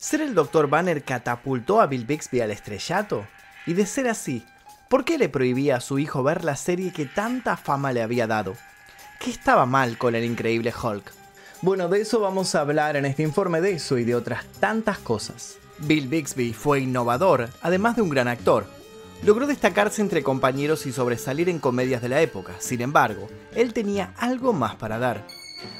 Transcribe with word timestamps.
¿Ser 0.00 0.20
el 0.20 0.32
Dr. 0.32 0.68
Banner 0.68 1.02
catapultó 1.02 1.80
a 1.80 1.88
Bill 1.88 2.06
Bixby 2.06 2.40
al 2.40 2.52
estrellato? 2.52 3.26
Y 3.66 3.74
de 3.74 3.84
ser 3.84 4.06
así, 4.06 4.44
¿por 4.88 5.04
qué 5.04 5.18
le 5.18 5.28
prohibía 5.28 5.74
a 5.74 5.80
su 5.80 5.98
hijo 5.98 6.22
ver 6.22 6.44
la 6.44 6.54
serie 6.54 6.92
que 6.92 7.04
tanta 7.04 7.56
fama 7.56 7.92
le 7.92 8.00
había 8.00 8.28
dado? 8.28 8.54
¿Qué 9.18 9.32
estaba 9.32 9.66
mal 9.66 9.98
con 9.98 10.14
el 10.14 10.24
increíble 10.24 10.72
Hulk? 10.72 11.12
Bueno, 11.62 11.88
de 11.88 12.00
eso 12.00 12.20
vamos 12.20 12.54
a 12.54 12.60
hablar 12.60 12.94
en 12.94 13.06
este 13.06 13.24
informe 13.24 13.60
de 13.60 13.72
eso 13.72 13.98
y 13.98 14.04
de 14.04 14.14
otras 14.14 14.44
tantas 14.60 14.98
cosas. 14.98 15.56
Bill 15.78 16.06
Bixby 16.06 16.52
fue 16.52 16.78
innovador, 16.78 17.48
además 17.60 17.96
de 17.96 18.02
un 18.02 18.10
gran 18.10 18.28
actor. 18.28 18.66
Logró 19.24 19.48
destacarse 19.48 20.00
entre 20.00 20.22
compañeros 20.22 20.86
y 20.86 20.92
sobresalir 20.92 21.48
en 21.48 21.58
comedias 21.58 22.02
de 22.02 22.08
la 22.08 22.20
época. 22.20 22.52
Sin 22.60 22.82
embargo, 22.82 23.28
él 23.52 23.72
tenía 23.72 24.14
algo 24.16 24.52
más 24.52 24.76
para 24.76 25.00
dar. 25.00 25.26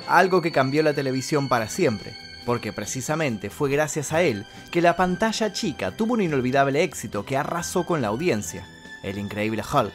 Algo 0.08 0.42
que 0.42 0.50
cambió 0.50 0.82
la 0.82 0.92
televisión 0.92 1.48
para 1.48 1.68
siempre 1.68 2.16
porque 2.48 2.72
precisamente 2.72 3.50
fue 3.50 3.70
gracias 3.70 4.10
a 4.14 4.22
él 4.22 4.46
que 4.70 4.80
la 4.80 4.96
pantalla 4.96 5.52
chica 5.52 5.90
tuvo 5.90 6.14
un 6.14 6.22
inolvidable 6.22 6.82
éxito 6.82 7.26
que 7.26 7.36
arrasó 7.36 7.84
con 7.84 8.00
la 8.00 8.08
audiencia, 8.08 8.66
el 9.02 9.18
increíble 9.18 9.62
Hulk. 9.70 9.92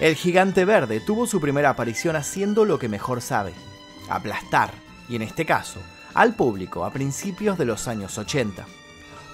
El 0.00 0.14
gigante 0.14 0.66
verde 0.66 1.00
tuvo 1.00 1.26
su 1.26 1.40
primera 1.40 1.70
aparición 1.70 2.14
haciendo 2.14 2.66
lo 2.66 2.78
que 2.78 2.90
mejor 2.90 3.22
sabe, 3.22 3.54
aplastar, 4.10 4.70
y 5.08 5.16
en 5.16 5.22
este 5.22 5.46
caso, 5.46 5.80
al 6.12 6.34
público 6.34 6.84
a 6.84 6.92
principios 6.92 7.56
de 7.56 7.64
los 7.64 7.88
años 7.88 8.18
80. 8.18 8.66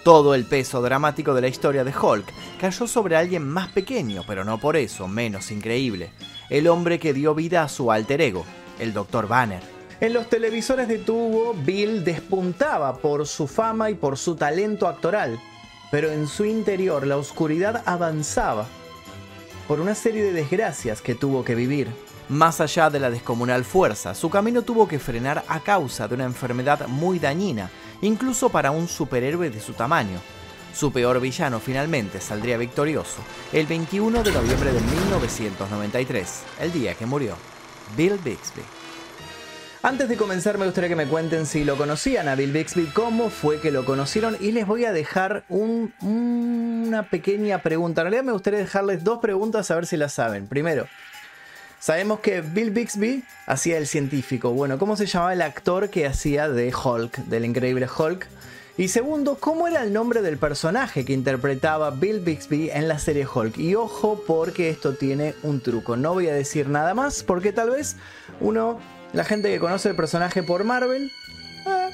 Todo 0.05 0.37
el 0.37 0.45
peso 0.45 0.81
dramático 0.81 1.35
de 1.35 1.41
la 1.41 1.49
historia 1.49 1.83
de 1.83 1.93
Hulk 1.93 2.33
cayó 2.61 2.87
sobre 2.87 3.17
alguien 3.17 3.49
más 3.49 3.73
pequeño, 3.73 4.23
pero 4.29 4.45
no 4.45 4.59
por 4.59 4.77
eso 4.77 5.09
menos 5.09 5.51
increíble, 5.51 6.13
el 6.51 6.69
hombre 6.69 7.01
que 7.01 7.15
dio 7.15 7.35
vida 7.35 7.65
a 7.65 7.69
su 7.69 7.91
alter 7.91 8.21
ego, 8.21 8.47
el 8.79 8.93
Dr. 8.93 9.27
Banner. 9.27 9.80
En 10.01 10.15
los 10.15 10.31
televisores 10.31 10.89
de 10.89 10.97
tubo, 10.97 11.53
Bill 11.53 12.05
despuntaba 12.05 12.97
por 12.97 13.27
su 13.27 13.47
fama 13.47 13.91
y 13.91 13.95
por 13.95 14.17
su 14.17 14.35
talento 14.35 14.89
actoral, 14.89 15.39
pero 15.91 16.11
en 16.11 16.27
su 16.27 16.47
interior 16.47 17.07
la 17.07 17.19
oscuridad 17.19 17.83
avanzaba 17.85 18.67
por 19.69 19.79
una 19.79 19.95
serie 19.95 20.23
de 20.23 20.33
desgracias 20.33 21.03
que 21.03 21.15
tuvo 21.15 21.45
que 21.45 21.55
vivir. 21.55 21.89
Más 22.31 22.63
allá 22.63 22.89
de 22.89 22.99
la 22.99 23.11
descomunal 23.11 23.63
fuerza, 23.63 24.15
su 24.15 24.31
camino 24.31 24.63
tuvo 24.63 24.89
que 24.89 24.99
frenar 24.99 25.45
a 25.47 25.61
causa 25.61 26.09
de 26.09 26.15
una 26.15 26.25
enfermedad 26.25 26.87
muy 26.87 27.19
dañina, 27.19 27.71
incluso 28.01 28.49
para 28.49 28.71
un 28.71 28.89
superhéroe 28.89 29.51
de 29.51 29.61
su 29.61 29.75
tamaño. 29.75 30.19
Su 30.75 30.93
peor 30.93 31.21
villano 31.21 31.61
finalmente 31.61 32.23
saldría 32.23 32.57
victorioso 32.57 33.19
el 33.53 33.67
21 33.67 34.23
de 34.23 34.33
noviembre 34.33 34.73
de 34.73 34.81
1993, 34.81 36.43
el 36.61 36.73
día 36.73 36.95
que 36.95 37.05
murió, 37.05 37.35
Bill 37.99 38.17
Bixby. 38.25 38.80
Antes 39.83 40.11
de 40.11 40.19
comenzar 40.19 40.59
me 40.59 40.67
gustaría 40.67 40.91
que 40.91 40.97
me 40.97 41.07
cuenten 41.07 41.47
si 41.47 41.65
lo 41.65 41.79
conocían 41.79 42.29
a 42.29 42.35
Bill 42.35 42.53
Bixby, 42.53 42.89
cómo 42.89 43.31
fue 43.31 43.61
que 43.61 43.71
lo 43.71 43.87
conocieron 43.87 44.37
y 44.39 44.53
les 44.53 44.67
voy 44.67 44.85
a 44.85 44.93
dejar 44.93 45.45
una 45.49 47.09
pequeña 47.09 47.63
pregunta. 47.63 48.03
En 48.03 48.05
realidad 48.05 48.25
me 48.25 48.33
gustaría 48.33 48.59
dejarles 48.59 49.05
dos 49.05 49.21
preguntas 49.21 49.71
a 49.71 49.77
ver 49.77 49.87
si 49.87 49.97
las 49.97 50.13
saben. 50.13 50.49
Primero, 50.49 50.87
sabemos 51.79 52.21
que 52.21 52.43
Bill 52.43 52.73
Bixby 52.73 53.25
hacía 53.47 53.79
el 53.79 53.87
científico. 53.87 54.51
Bueno, 54.51 54.79
¿cómo 54.79 54.97
se 54.97 55.07
llamaba 55.07 55.33
el 55.33 55.41
actor 55.41 55.89
que 55.89 56.07
hacía 56.07 56.51
de 56.51 56.75
Hulk, 56.75 57.17
del 57.25 57.47
increíble 57.47 57.89
Hulk? 57.89 58.27
Y 58.77 58.89
segundo, 58.89 59.37
¿cómo 59.37 59.67
era 59.67 59.83
el 59.83 59.95
nombre 59.95 60.21
del 60.21 60.37
personaje 60.37 61.07
que 61.07 61.15
interpretaba 61.15 61.91
Bill 61.91 62.21
Bixby 62.21 62.69
en 62.71 62.87
la 62.87 62.99
serie 62.99 63.27
Hulk? 63.27 63.57
Y 63.57 63.77
ojo 63.77 64.23
porque 64.27 64.69
esto 64.69 64.93
tiene 64.93 65.35
un 65.43 65.63
truco. 65.63 65.97
No 65.97 66.13
voy 66.13 66.29
a 66.29 66.35
decir 66.35 66.69
nada 66.69 66.93
más 66.93 67.23
porque 67.23 67.55
tal 67.55 67.71
vez 67.71 67.97
uno 68.41 68.79
la 69.13 69.25
gente 69.25 69.51
que 69.51 69.59
conoce 69.59 69.89
el 69.89 69.97
personaje 69.97 70.43
por 70.43 70.65
Marvel, 70.65 71.13
eh, 71.67 71.91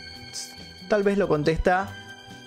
tal 0.89 1.03
vez 1.03 1.19
lo 1.19 1.29
contesta 1.29 1.89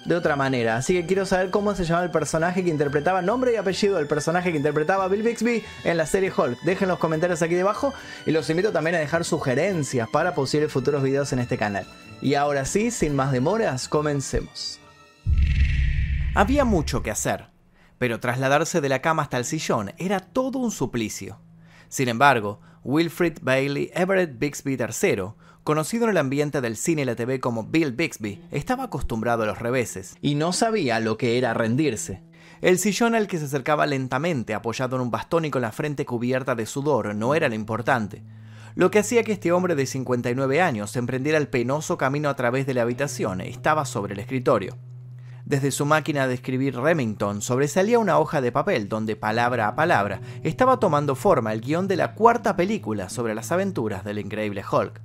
de 0.06 0.16
otra 0.16 0.36
manera. 0.36 0.78
Así 0.78 0.94
que 0.94 1.06
quiero 1.06 1.26
saber 1.26 1.50
cómo 1.50 1.76
se 1.76 1.86
llama 1.86 2.04
el 2.04 2.12
personaje 2.12 2.64
que 2.64 2.70
interpretaba, 2.70 3.22
nombre 3.22 3.54
y 3.54 3.56
apellido 3.58 3.98
del 3.98 4.08
personaje 4.08 4.52
que 4.52 4.58
interpretaba 4.58 5.08
Bill 5.08 5.24
Bixby 5.24 5.64
en 5.84 5.98
la 5.98 6.06
serie 6.06 6.32
Hulk. 6.36 6.62
Dejen 6.62 6.88
los 6.88 7.00
comentarios 7.00 7.42
aquí 7.42 7.56
debajo 7.56 7.94
y 8.26 8.32
los 8.32 8.50
invito 8.50 8.72
también 8.72 8.96
a 8.96 9.00
dejar 9.00 9.26
sugerencias 9.26 10.10
para 10.10 10.36
posibles 10.36 10.72
futuros 10.72 11.04
videos 11.04 11.34
en 11.34 11.40
este 11.40 11.58
canal. 11.58 11.86
Y 12.22 12.36
ahora 12.36 12.66
sí, 12.66 12.92
sin 12.92 13.16
más 13.16 13.32
demoras, 13.32 13.88
comencemos. 13.88 14.80
Había 16.36 16.64
mucho 16.64 17.02
que 17.02 17.12
hacer, 17.12 17.48
pero 17.98 18.20
trasladarse 18.20 18.82
de 18.82 18.90
la 18.90 19.02
cama 19.02 19.24
hasta 19.24 19.38
el 19.38 19.46
sillón 19.46 19.94
era 19.98 20.20
todo 20.20 20.60
un 20.60 20.72
suplicio. 20.72 21.40
Sin 21.90 22.08
embargo, 22.08 22.62
Wilfrid 22.84 23.40
Bailey 23.42 23.92
Everett 23.94 24.38
Bixby 24.40 24.78
III, 24.80 25.34
conocido 25.64 26.06
en 26.06 26.12
el 26.12 26.18
ambiente 26.18 26.62
del 26.62 26.78
cine 26.78 27.02
y 27.02 27.06
la 27.06 27.16
TV 27.16 27.40
como 27.40 27.64
Bill 27.64 27.92
Bixby, 27.92 28.42
estaba 28.52 28.86
acostumbrado 28.86 29.44
a 29.44 29.46
los 29.48 29.60
reveses 29.60 30.16
y 30.22 30.36
no 30.36 30.54
sabía 30.54 31.00
lo 31.00 31.18
que 31.18 31.38
era 31.38 31.54
rendirse. 31.54 32.24
El 32.62 32.78
sillón 32.78 33.16
al 33.16 33.28
que 33.28 33.38
se 33.38 33.46
acercaba 33.46 33.86
lentamente, 33.86 34.54
apoyado 34.54 34.96
en 34.96 35.02
un 35.02 35.12
bastón 35.12 35.46
y 35.46 35.52
con 35.52 35.62
la 35.62 35.72
frente 35.72 36.06
cubierta 36.06 36.56
de 36.56 36.66
sudor, 36.66 37.16
no 37.16 37.34
era 37.34 37.50
lo 37.50 37.56
importante. 37.56 38.24
Lo 38.76 38.92
que 38.92 39.00
hacía 39.00 39.24
que 39.24 39.32
este 39.32 39.52
hombre 39.52 39.76
de 39.76 39.86
59 39.86 40.62
años 40.62 40.96
emprendiera 40.96 41.38
el 41.38 41.48
penoso 41.48 41.98
camino 41.98 42.30
a 42.30 42.36
través 42.36 42.66
de 42.66 42.74
la 42.74 42.84
habitación 42.84 43.42
estaba 43.42 43.86
sobre 43.86 44.14
el 44.14 44.20
escritorio. 44.20 44.78
Desde 45.50 45.72
su 45.72 45.84
máquina 45.84 46.28
de 46.28 46.36
escribir 46.36 46.76
Remington 46.76 47.42
sobresalía 47.42 47.98
una 47.98 48.20
hoja 48.20 48.40
de 48.40 48.52
papel 48.52 48.88
donde 48.88 49.16
palabra 49.16 49.68
a 49.68 49.76
palabra 49.76 50.22
estaba 50.44 50.80
tomando 50.80 51.16
forma 51.16 51.52
el 51.52 51.62
guion 51.62 51.88
de 51.88 51.96
la 51.96 52.14
cuarta 52.14 52.56
película 52.56 53.10
sobre 53.10 53.34
las 53.34 53.52
aventuras 53.52 54.06
del 54.06 54.20
increíble 54.20 54.64
Hulk. 54.72 55.02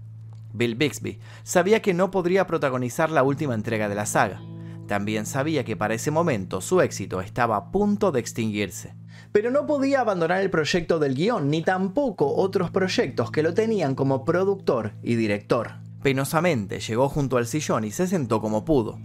Bill 0.52 0.74
Bixby 0.74 1.18
sabía 1.44 1.80
que 1.80 1.94
no 1.94 2.10
podría 2.10 2.46
protagonizar 2.46 3.08
la 3.10 3.22
última 3.22 3.54
entrega 3.54 3.88
de 3.88 3.94
la 3.94 4.04
saga. 4.04 4.42
También 4.86 5.24
sabía 5.24 5.64
que 5.64 5.76
para 5.76 5.94
ese 5.94 6.10
momento 6.10 6.60
su 6.60 6.82
éxito 6.82 7.22
estaba 7.22 7.56
a 7.56 7.70
punto 7.70 8.12
de 8.12 8.20
extinguirse. 8.20 8.94
Pero 9.32 9.50
no 9.50 9.64
podía 9.64 10.00
abandonar 10.00 10.42
el 10.42 10.50
proyecto 10.50 10.98
del 10.98 11.14
guion, 11.14 11.48
ni 11.48 11.62
tampoco 11.62 12.34
otros 12.36 12.70
proyectos 12.70 13.30
que 13.30 13.42
lo 13.42 13.54
tenían 13.54 13.94
como 13.94 14.26
productor 14.26 14.92
y 15.02 15.14
director. 15.14 15.76
Penosamente 16.02 16.80
llegó 16.80 17.08
junto 17.08 17.38
al 17.38 17.46
sillón 17.46 17.84
y 17.84 17.90
se 17.92 18.06
sentó 18.06 18.42
como 18.42 18.66
pudo. 18.66 18.98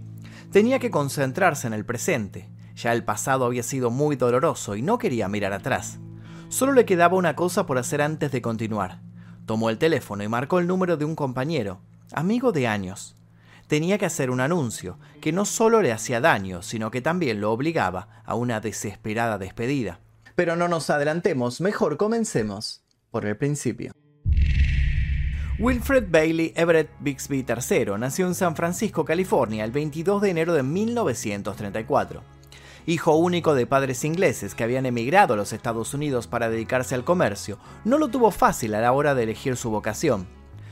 Tenía 0.52 0.80
que 0.80 0.90
concentrarse 0.90 1.68
en 1.68 1.74
el 1.74 1.84
presente. 1.84 2.48
Ya 2.74 2.92
el 2.92 3.04
pasado 3.04 3.44
había 3.44 3.62
sido 3.62 3.90
muy 3.90 4.16
doloroso 4.16 4.74
y 4.74 4.82
no 4.82 4.98
quería 4.98 5.28
mirar 5.28 5.52
atrás. 5.52 6.00
Solo 6.48 6.72
le 6.72 6.84
quedaba 6.84 7.16
una 7.16 7.36
cosa 7.36 7.66
por 7.66 7.78
hacer 7.78 8.02
antes 8.02 8.32
de 8.32 8.42
continuar. 8.42 9.00
Tomó 9.46 9.70
el 9.70 9.78
teléfono 9.78 10.24
y 10.24 10.28
marcó 10.28 10.58
el 10.58 10.66
número 10.66 10.96
de 10.96 11.04
un 11.04 11.14
compañero, 11.14 11.82
amigo 12.12 12.50
de 12.50 12.66
años. 12.66 13.16
Tenía 13.68 13.96
que 13.98 14.06
hacer 14.06 14.30
un 14.30 14.40
anuncio 14.40 14.98
que 15.20 15.30
no 15.30 15.44
solo 15.44 15.82
le 15.82 15.92
hacía 15.92 16.20
daño, 16.20 16.62
sino 16.62 16.90
que 16.90 17.00
también 17.00 17.40
lo 17.40 17.52
obligaba 17.52 18.22
a 18.24 18.34
una 18.34 18.60
desesperada 18.60 19.38
despedida. 19.38 20.00
Pero 20.34 20.56
no 20.56 20.66
nos 20.66 20.90
adelantemos, 20.90 21.60
mejor 21.60 21.96
comencemos 21.96 22.82
por 23.12 23.24
el 23.24 23.36
principio. 23.36 23.92
Wilfred 25.60 26.10
Bailey 26.10 26.54
Everett 26.56 26.88
Bixby 27.00 27.44
III 27.46 27.98
nació 27.98 28.26
en 28.26 28.34
San 28.34 28.56
Francisco, 28.56 29.04
California, 29.04 29.62
el 29.62 29.72
22 29.72 30.22
de 30.22 30.30
enero 30.30 30.54
de 30.54 30.62
1934. 30.62 32.22
Hijo 32.86 33.16
único 33.16 33.52
de 33.54 33.66
padres 33.66 34.02
ingleses 34.06 34.54
que 34.54 34.64
habían 34.64 34.86
emigrado 34.86 35.34
a 35.34 35.36
los 35.36 35.52
Estados 35.52 35.92
Unidos 35.92 36.26
para 36.26 36.48
dedicarse 36.48 36.94
al 36.94 37.04
comercio, 37.04 37.58
no 37.84 37.98
lo 37.98 38.08
tuvo 38.08 38.30
fácil 38.30 38.74
a 38.74 38.80
la 38.80 38.92
hora 38.92 39.14
de 39.14 39.24
elegir 39.24 39.58
su 39.58 39.68
vocación. 39.68 40.26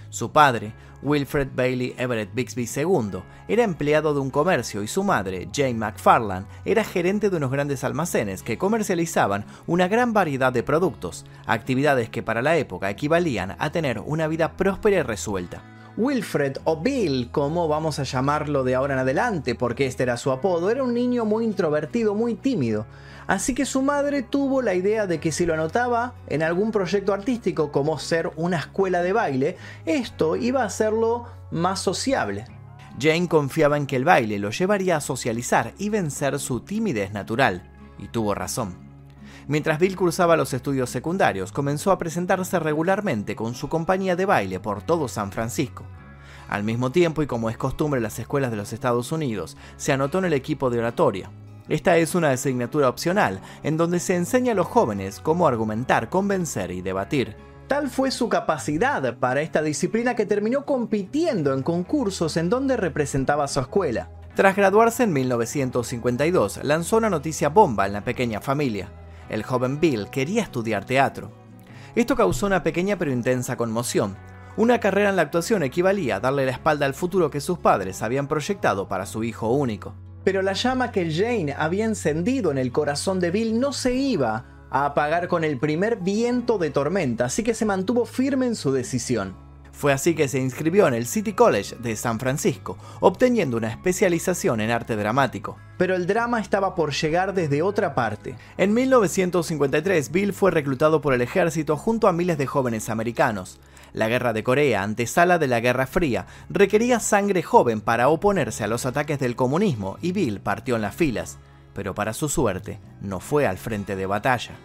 Su 0.08 0.32
padre, 0.32 0.72
Wilfred 1.02 1.48
Bailey 1.54 1.94
Everett 1.98 2.34
Bixby 2.34 2.68
II, 2.74 3.20
era 3.48 3.62
empleado 3.62 4.14
de 4.14 4.20
un 4.20 4.30
comercio 4.30 4.82
y 4.82 4.88
su 4.88 5.04
madre, 5.04 5.48
Jane 5.54 5.74
McFarland, 5.74 6.46
era 6.64 6.84
gerente 6.84 7.30
de 7.30 7.36
unos 7.36 7.50
grandes 7.50 7.84
almacenes 7.84 8.42
que 8.42 8.58
comercializaban 8.58 9.44
una 9.66 9.88
gran 9.88 10.12
variedad 10.12 10.52
de 10.52 10.62
productos, 10.62 11.24
actividades 11.46 12.10
que 12.10 12.22
para 12.22 12.42
la 12.42 12.56
época 12.56 12.90
equivalían 12.90 13.56
a 13.58 13.70
tener 13.70 14.00
una 14.00 14.26
vida 14.26 14.56
próspera 14.56 14.98
y 14.98 15.02
resuelta. 15.02 15.77
Wilfred 15.98 16.58
o 16.62 16.80
Bill, 16.80 17.28
como 17.32 17.66
vamos 17.66 17.98
a 17.98 18.04
llamarlo 18.04 18.62
de 18.62 18.76
ahora 18.76 18.94
en 18.94 19.00
adelante, 19.00 19.56
porque 19.56 19.84
este 19.84 20.04
era 20.04 20.16
su 20.16 20.30
apodo, 20.30 20.70
era 20.70 20.84
un 20.84 20.94
niño 20.94 21.24
muy 21.24 21.44
introvertido, 21.44 22.14
muy 22.14 22.36
tímido. 22.36 22.86
Así 23.26 23.52
que 23.52 23.66
su 23.66 23.82
madre 23.82 24.22
tuvo 24.22 24.62
la 24.62 24.74
idea 24.74 25.08
de 25.08 25.18
que 25.18 25.32
si 25.32 25.44
lo 25.44 25.54
anotaba 25.54 26.14
en 26.28 26.44
algún 26.44 26.70
proyecto 26.70 27.12
artístico 27.12 27.72
como 27.72 27.98
ser 27.98 28.30
una 28.36 28.58
escuela 28.58 29.02
de 29.02 29.12
baile, 29.12 29.56
esto 29.86 30.36
iba 30.36 30.62
a 30.62 30.66
hacerlo 30.66 31.26
más 31.50 31.80
sociable. 31.80 32.44
Jane 33.00 33.28
confiaba 33.28 33.76
en 33.76 33.86
que 33.86 33.96
el 33.96 34.04
baile 34.04 34.38
lo 34.38 34.50
llevaría 34.50 34.96
a 34.96 35.00
socializar 35.00 35.74
y 35.78 35.88
vencer 35.88 36.38
su 36.38 36.60
timidez 36.60 37.12
natural, 37.12 37.72
y 37.98 38.06
tuvo 38.06 38.34
razón. 38.34 38.87
Mientras 39.48 39.78
Bill 39.78 39.96
cursaba 39.96 40.36
los 40.36 40.52
estudios 40.52 40.90
secundarios, 40.90 41.52
comenzó 41.52 41.90
a 41.90 41.96
presentarse 41.96 42.58
regularmente 42.58 43.34
con 43.34 43.54
su 43.54 43.70
compañía 43.70 44.14
de 44.14 44.26
baile 44.26 44.60
por 44.60 44.82
todo 44.82 45.08
San 45.08 45.32
Francisco. 45.32 45.84
Al 46.50 46.64
mismo 46.64 46.92
tiempo, 46.92 47.22
y 47.22 47.26
como 47.26 47.48
es 47.48 47.56
costumbre 47.56 47.96
en 47.96 48.02
las 48.02 48.18
escuelas 48.18 48.50
de 48.50 48.58
los 48.58 48.74
Estados 48.74 49.10
Unidos, 49.10 49.56
se 49.78 49.92
anotó 49.92 50.18
en 50.18 50.26
el 50.26 50.34
equipo 50.34 50.68
de 50.68 50.80
oratoria. 50.80 51.30
Esta 51.66 51.96
es 51.96 52.14
una 52.14 52.30
asignatura 52.30 52.90
opcional, 52.90 53.40
en 53.62 53.78
donde 53.78 54.00
se 54.00 54.16
enseña 54.16 54.52
a 54.52 54.54
los 54.54 54.66
jóvenes 54.66 55.18
cómo 55.18 55.48
argumentar, 55.48 56.10
convencer 56.10 56.70
y 56.70 56.82
debatir. 56.82 57.34
Tal 57.68 57.88
fue 57.88 58.10
su 58.10 58.28
capacidad 58.28 59.16
para 59.16 59.40
esta 59.40 59.62
disciplina 59.62 60.14
que 60.14 60.26
terminó 60.26 60.66
compitiendo 60.66 61.54
en 61.54 61.62
concursos 61.62 62.36
en 62.36 62.50
donde 62.50 62.76
representaba 62.76 63.48
su 63.48 63.60
escuela. 63.60 64.10
Tras 64.34 64.56
graduarse 64.56 65.04
en 65.04 65.12
1952, 65.14 66.60
lanzó 66.64 66.98
una 66.98 67.08
noticia 67.08 67.48
bomba 67.48 67.86
en 67.86 67.94
la 67.94 68.04
pequeña 68.04 68.42
familia. 68.42 68.90
El 69.28 69.42
joven 69.42 69.80
Bill 69.80 70.08
quería 70.10 70.42
estudiar 70.42 70.84
teatro. 70.84 71.30
Esto 71.94 72.16
causó 72.16 72.46
una 72.46 72.62
pequeña 72.62 72.96
pero 72.96 73.12
intensa 73.12 73.56
conmoción. 73.56 74.16
Una 74.56 74.80
carrera 74.80 75.10
en 75.10 75.16
la 75.16 75.22
actuación 75.22 75.62
equivalía 75.62 76.16
a 76.16 76.20
darle 76.20 76.46
la 76.46 76.52
espalda 76.52 76.86
al 76.86 76.94
futuro 76.94 77.30
que 77.30 77.40
sus 77.40 77.58
padres 77.58 78.02
habían 78.02 78.28
proyectado 78.28 78.88
para 78.88 79.06
su 79.06 79.24
hijo 79.24 79.48
único. 79.48 79.94
Pero 80.24 80.42
la 80.42 80.52
llama 80.52 80.92
que 80.92 81.10
Jane 81.12 81.54
había 81.56 81.84
encendido 81.84 82.50
en 82.50 82.58
el 82.58 82.72
corazón 82.72 83.20
de 83.20 83.30
Bill 83.30 83.60
no 83.60 83.72
se 83.72 83.94
iba 83.94 84.44
a 84.70 84.84
apagar 84.84 85.28
con 85.28 85.44
el 85.44 85.58
primer 85.58 85.96
viento 85.96 86.58
de 86.58 86.70
tormenta, 86.70 87.26
así 87.26 87.42
que 87.42 87.54
se 87.54 87.64
mantuvo 87.64 88.04
firme 88.04 88.46
en 88.46 88.56
su 88.56 88.72
decisión. 88.72 89.47
Fue 89.78 89.92
así 89.92 90.16
que 90.16 90.26
se 90.26 90.40
inscribió 90.40 90.88
en 90.88 90.94
el 90.94 91.06
City 91.06 91.34
College 91.34 91.76
de 91.76 91.94
San 91.94 92.18
Francisco, 92.18 92.76
obteniendo 92.98 93.56
una 93.56 93.70
especialización 93.70 94.60
en 94.60 94.72
arte 94.72 94.96
dramático. 94.96 95.56
Pero 95.76 95.94
el 95.94 96.08
drama 96.08 96.40
estaba 96.40 96.74
por 96.74 96.92
llegar 96.92 97.32
desde 97.32 97.62
otra 97.62 97.94
parte. 97.94 98.34
En 98.56 98.74
1953, 98.74 100.10
Bill 100.10 100.32
fue 100.32 100.50
reclutado 100.50 101.00
por 101.00 101.14
el 101.14 101.20
ejército 101.20 101.76
junto 101.76 102.08
a 102.08 102.12
miles 102.12 102.38
de 102.38 102.48
jóvenes 102.48 102.88
americanos. 102.88 103.60
La 103.92 104.08
guerra 104.08 104.32
de 104.32 104.42
Corea, 104.42 104.82
antesala 104.82 105.38
de 105.38 105.46
la 105.46 105.60
Guerra 105.60 105.86
Fría, 105.86 106.26
requería 106.50 106.98
sangre 106.98 107.44
joven 107.44 107.80
para 107.80 108.08
oponerse 108.08 108.64
a 108.64 108.66
los 108.66 108.84
ataques 108.84 109.20
del 109.20 109.36
comunismo 109.36 109.96
y 110.02 110.10
Bill 110.10 110.40
partió 110.40 110.74
en 110.74 110.82
las 110.82 110.96
filas. 110.96 111.38
Pero 111.72 111.94
para 111.94 112.14
su 112.14 112.28
suerte, 112.28 112.80
no 113.00 113.20
fue 113.20 113.46
al 113.46 113.58
frente 113.58 113.94
de 113.94 114.06
batalla. 114.06 114.56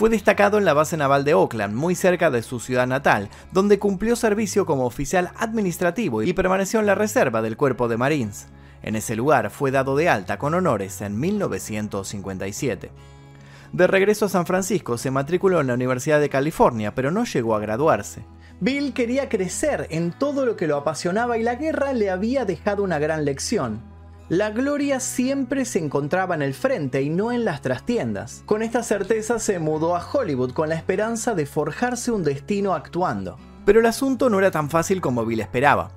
Fue 0.00 0.08
destacado 0.08 0.56
en 0.56 0.64
la 0.64 0.72
base 0.72 0.96
naval 0.96 1.24
de 1.24 1.34
Oakland, 1.34 1.74
muy 1.74 1.94
cerca 1.94 2.30
de 2.30 2.40
su 2.40 2.58
ciudad 2.58 2.86
natal, 2.86 3.28
donde 3.52 3.78
cumplió 3.78 4.16
servicio 4.16 4.64
como 4.64 4.86
oficial 4.86 5.30
administrativo 5.36 6.22
y 6.22 6.32
permaneció 6.32 6.80
en 6.80 6.86
la 6.86 6.94
reserva 6.94 7.42
del 7.42 7.58
cuerpo 7.58 7.86
de 7.86 7.98
Marines. 7.98 8.46
En 8.82 8.96
ese 8.96 9.14
lugar 9.14 9.50
fue 9.50 9.70
dado 9.70 9.96
de 9.96 10.08
alta 10.08 10.38
con 10.38 10.54
honores 10.54 11.02
en 11.02 11.20
1957. 11.20 12.90
De 13.74 13.86
regreso 13.86 14.24
a 14.24 14.30
San 14.30 14.46
Francisco 14.46 14.96
se 14.96 15.10
matriculó 15.10 15.60
en 15.60 15.66
la 15.66 15.74
Universidad 15.74 16.18
de 16.18 16.30
California, 16.30 16.94
pero 16.94 17.10
no 17.10 17.26
llegó 17.26 17.54
a 17.54 17.60
graduarse. 17.60 18.24
Bill 18.58 18.94
quería 18.94 19.28
crecer 19.28 19.86
en 19.90 20.12
todo 20.12 20.46
lo 20.46 20.56
que 20.56 20.66
lo 20.66 20.78
apasionaba 20.78 21.36
y 21.36 21.42
la 21.42 21.56
guerra 21.56 21.92
le 21.92 22.08
había 22.08 22.46
dejado 22.46 22.84
una 22.84 22.98
gran 22.98 23.26
lección. 23.26 23.89
La 24.30 24.50
gloria 24.50 25.00
siempre 25.00 25.64
se 25.64 25.80
encontraba 25.80 26.36
en 26.36 26.42
el 26.42 26.54
frente 26.54 27.02
y 27.02 27.10
no 27.10 27.32
en 27.32 27.44
las 27.44 27.62
trastiendas. 27.62 28.44
Con 28.46 28.62
esta 28.62 28.84
certeza 28.84 29.40
se 29.40 29.58
mudó 29.58 29.96
a 29.96 30.08
Hollywood 30.08 30.52
con 30.52 30.68
la 30.68 30.76
esperanza 30.76 31.34
de 31.34 31.46
forjarse 31.46 32.12
un 32.12 32.22
destino 32.22 32.74
actuando. 32.74 33.38
Pero 33.66 33.80
el 33.80 33.86
asunto 33.86 34.30
no 34.30 34.38
era 34.38 34.52
tan 34.52 34.70
fácil 34.70 35.00
como 35.00 35.26
Bill 35.26 35.40
esperaba. 35.40 35.90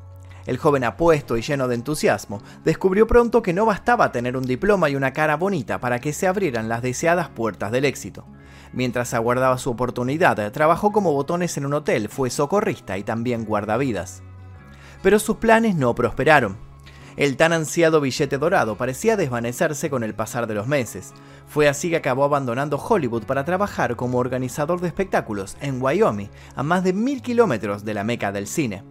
El 0.47 0.57
joven 0.57 0.83
apuesto 0.83 1.37
y 1.37 1.43
lleno 1.43 1.67
de 1.67 1.75
entusiasmo 1.75 2.41
descubrió 2.65 3.05
pronto 3.05 3.43
que 3.43 3.53
no 3.53 3.67
bastaba 3.67 4.11
tener 4.11 4.35
un 4.35 4.47
diploma 4.47 4.89
y 4.89 4.95
una 4.95 5.13
cara 5.13 5.37
bonita 5.37 5.79
para 5.79 5.99
que 5.99 6.11
se 6.11 6.25
abrieran 6.25 6.67
las 6.67 6.81
deseadas 6.81 7.29
puertas 7.29 7.71
del 7.71 7.85
éxito. 7.85 8.25
Mientras 8.73 9.13
aguardaba 9.13 9.59
su 9.59 9.69
oportunidad, 9.69 10.51
trabajó 10.51 10.91
como 10.91 11.13
botones 11.13 11.55
en 11.57 11.67
un 11.67 11.75
hotel, 11.75 12.09
fue 12.09 12.31
socorrista 12.31 12.97
y 12.97 13.03
también 13.03 13.45
guardavidas. 13.45 14.23
Pero 15.03 15.19
sus 15.19 15.37
planes 15.37 15.75
no 15.75 15.93
prosperaron. 15.93 16.72
El 17.15 17.37
tan 17.37 17.53
ansiado 17.53 18.01
billete 18.01 18.37
dorado 18.37 18.75
parecía 18.75 19.15
desvanecerse 19.15 19.89
con 19.89 20.03
el 20.03 20.15
pasar 20.15 20.47
de 20.47 20.55
los 20.55 20.67
meses. 20.67 21.13
Fue 21.45 21.67
así 21.67 21.89
que 21.89 21.97
acabó 21.97 22.23
abandonando 22.23 22.77
Hollywood 22.77 23.23
para 23.23 23.45
trabajar 23.45 23.95
como 23.95 24.17
organizador 24.17 24.81
de 24.81 24.87
espectáculos 24.87 25.55
en 25.61 25.81
Wyoming, 25.81 26.29
a 26.55 26.63
más 26.63 26.83
de 26.83 26.93
mil 26.93 27.21
kilómetros 27.21 27.85
de 27.85 27.93
la 27.93 28.03
meca 28.03 28.31
del 28.31 28.47
cine. 28.47 28.83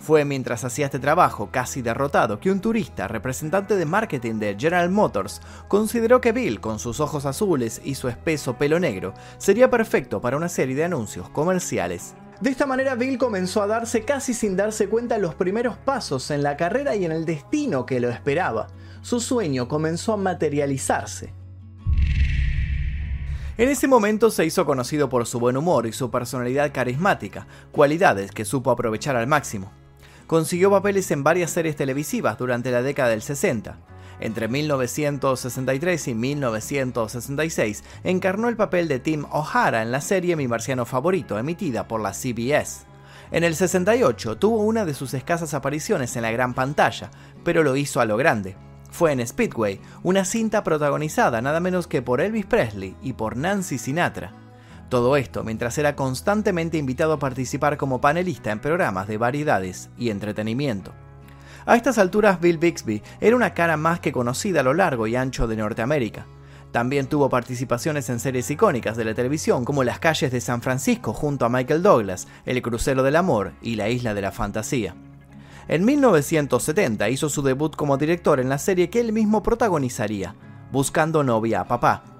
Fue 0.00 0.24
mientras 0.24 0.64
hacía 0.64 0.86
este 0.86 0.98
trabajo, 0.98 1.50
casi 1.52 1.80
derrotado, 1.80 2.40
que 2.40 2.50
un 2.50 2.60
turista, 2.60 3.06
representante 3.06 3.76
de 3.76 3.86
marketing 3.86 4.40
de 4.40 4.56
General 4.58 4.90
Motors, 4.90 5.40
consideró 5.68 6.20
que 6.20 6.32
Bill, 6.32 6.60
con 6.60 6.80
sus 6.80 6.98
ojos 6.98 7.24
azules 7.24 7.80
y 7.84 7.94
su 7.94 8.08
espeso 8.08 8.58
pelo 8.58 8.80
negro, 8.80 9.14
sería 9.38 9.70
perfecto 9.70 10.20
para 10.20 10.36
una 10.36 10.48
serie 10.48 10.74
de 10.74 10.82
anuncios 10.82 11.28
comerciales. 11.28 12.16
De 12.42 12.50
esta 12.50 12.66
manera 12.66 12.96
Bill 12.96 13.18
comenzó 13.18 13.62
a 13.62 13.68
darse 13.68 14.04
casi 14.04 14.34
sin 14.34 14.56
darse 14.56 14.88
cuenta 14.88 15.16
los 15.16 15.36
primeros 15.36 15.76
pasos 15.76 16.28
en 16.32 16.42
la 16.42 16.56
carrera 16.56 16.96
y 16.96 17.04
en 17.04 17.12
el 17.12 17.24
destino 17.24 17.86
que 17.86 18.00
lo 18.00 18.10
esperaba. 18.10 18.66
Su 19.00 19.20
sueño 19.20 19.68
comenzó 19.68 20.14
a 20.14 20.16
materializarse. 20.16 21.32
En 23.56 23.68
ese 23.68 23.86
momento 23.86 24.28
se 24.32 24.44
hizo 24.44 24.66
conocido 24.66 25.08
por 25.08 25.24
su 25.24 25.38
buen 25.38 25.56
humor 25.56 25.86
y 25.86 25.92
su 25.92 26.10
personalidad 26.10 26.72
carismática, 26.72 27.46
cualidades 27.70 28.32
que 28.32 28.44
supo 28.44 28.72
aprovechar 28.72 29.14
al 29.14 29.28
máximo. 29.28 29.70
Consiguió 30.26 30.68
papeles 30.68 31.12
en 31.12 31.22
varias 31.22 31.52
series 31.52 31.76
televisivas 31.76 32.38
durante 32.38 32.72
la 32.72 32.82
década 32.82 33.10
del 33.10 33.22
60. 33.22 33.78
Entre 34.22 34.46
1963 34.46 36.06
y 36.06 36.14
1966 36.14 37.82
encarnó 38.04 38.48
el 38.48 38.54
papel 38.54 38.86
de 38.86 39.00
Tim 39.00 39.24
O'Hara 39.32 39.82
en 39.82 39.90
la 39.90 40.00
serie 40.00 40.36
Mi 40.36 40.46
Marciano 40.46 40.86
Favorito, 40.86 41.40
emitida 41.40 41.88
por 41.88 42.00
la 42.00 42.12
CBS. 42.12 42.86
En 43.32 43.42
el 43.42 43.56
68 43.56 44.38
tuvo 44.38 44.58
una 44.58 44.84
de 44.84 44.94
sus 44.94 45.12
escasas 45.14 45.54
apariciones 45.54 46.14
en 46.14 46.22
la 46.22 46.30
gran 46.30 46.54
pantalla, 46.54 47.10
pero 47.42 47.64
lo 47.64 47.74
hizo 47.74 48.00
a 48.00 48.04
lo 48.04 48.16
grande. 48.16 48.54
Fue 48.92 49.10
en 49.10 49.26
Speedway, 49.26 49.80
una 50.04 50.24
cinta 50.24 50.62
protagonizada 50.62 51.42
nada 51.42 51.58
menos 51.58 51.88
que 51.88 52.00
por 52.00 52.20
Elvis 52.20 52.46
Presley 52.46 52.94
y 53.02 53.14
por 53.14 53.36
Nancy 53.36 53.76
Sinatra. 53.76 54.32
Todo 54.88 55.16
esto 55.16 55.42
mientras 55.42 55.76
era 55.78 55.96
constantemente 55.96 56.78
invitado 56.78 57.14
a 57.14 57.18
participar 57.18 57.76
como 57.76 58.00
panelista 58.00 58.52
en 58.52 58.60
programas 58.60 59.08
de 59.08 59.18
variedades 59.18 59.90
y 59.98 60.10
entretenimiento. 60.10 60.92
A 61.64 61.76
estas 61.76 61.98
alturas 61.98 62.40
Bill 62.40 62.58
Bixby 62.58 63.02
era 63.20 63.36
una 63.36 63.54
cara 63.54 63.76
más 63.76 64.00
que 64.00 64.12
conocida 64.12 64.60
a 64.60 64.64
lo 64.64 64.74
largo 64.74 65.06
y 65.06 65.16
ancho 65.16 65.46
de 65.46 65.56
Norteamérica. 65.56 66.26
También 66.72 67.06
tuvo 67.06 67.28
participaciones 67.28 68.08
en 68.08 68.18
series 68.18 68.50
icónicas 68.50 68.96
de 68.96 69.04
la 69.04 69.14
televisión 69.14 69.64
como 69.64 69.84
Las 69.84 69.98
calles 69.98 70.32
de 70.32 70.40
San 70.40 70.62
Francisco 70.62 71.12
junto 71.12 71.44
a 71.44 71.50
Michael 71.50 71.82
Douglas, 71.82 72.26
El 72.46 72.62
crucero 72.62 73.02
del 73.02 73.16
amor 73.16 73.52
y 73.60 73.76
La 73.76 73.90
isla 73.90 74.14
de 74.14 74.22
la 74.22 74.32
fantasía. 74.32 74.94
En 75.68 75.84
1970 75.84 77.08
hizo 77.10 77.28
su 77.28 77.42
debut 77.42 77.76
como 77.76 77.98
director 77.98 78.40
en 78.40 78.48
la 78.48 78.58
serie 78.58 78.90
que 78.90 79.00
él 79.00 79.12
mismo 79.12 79.42
protagonizaría, 79.42 80.34
Buscando 80.72 81.22
novia 81.22 81.60
a 81.60 81.68
papá, 81.68 82.11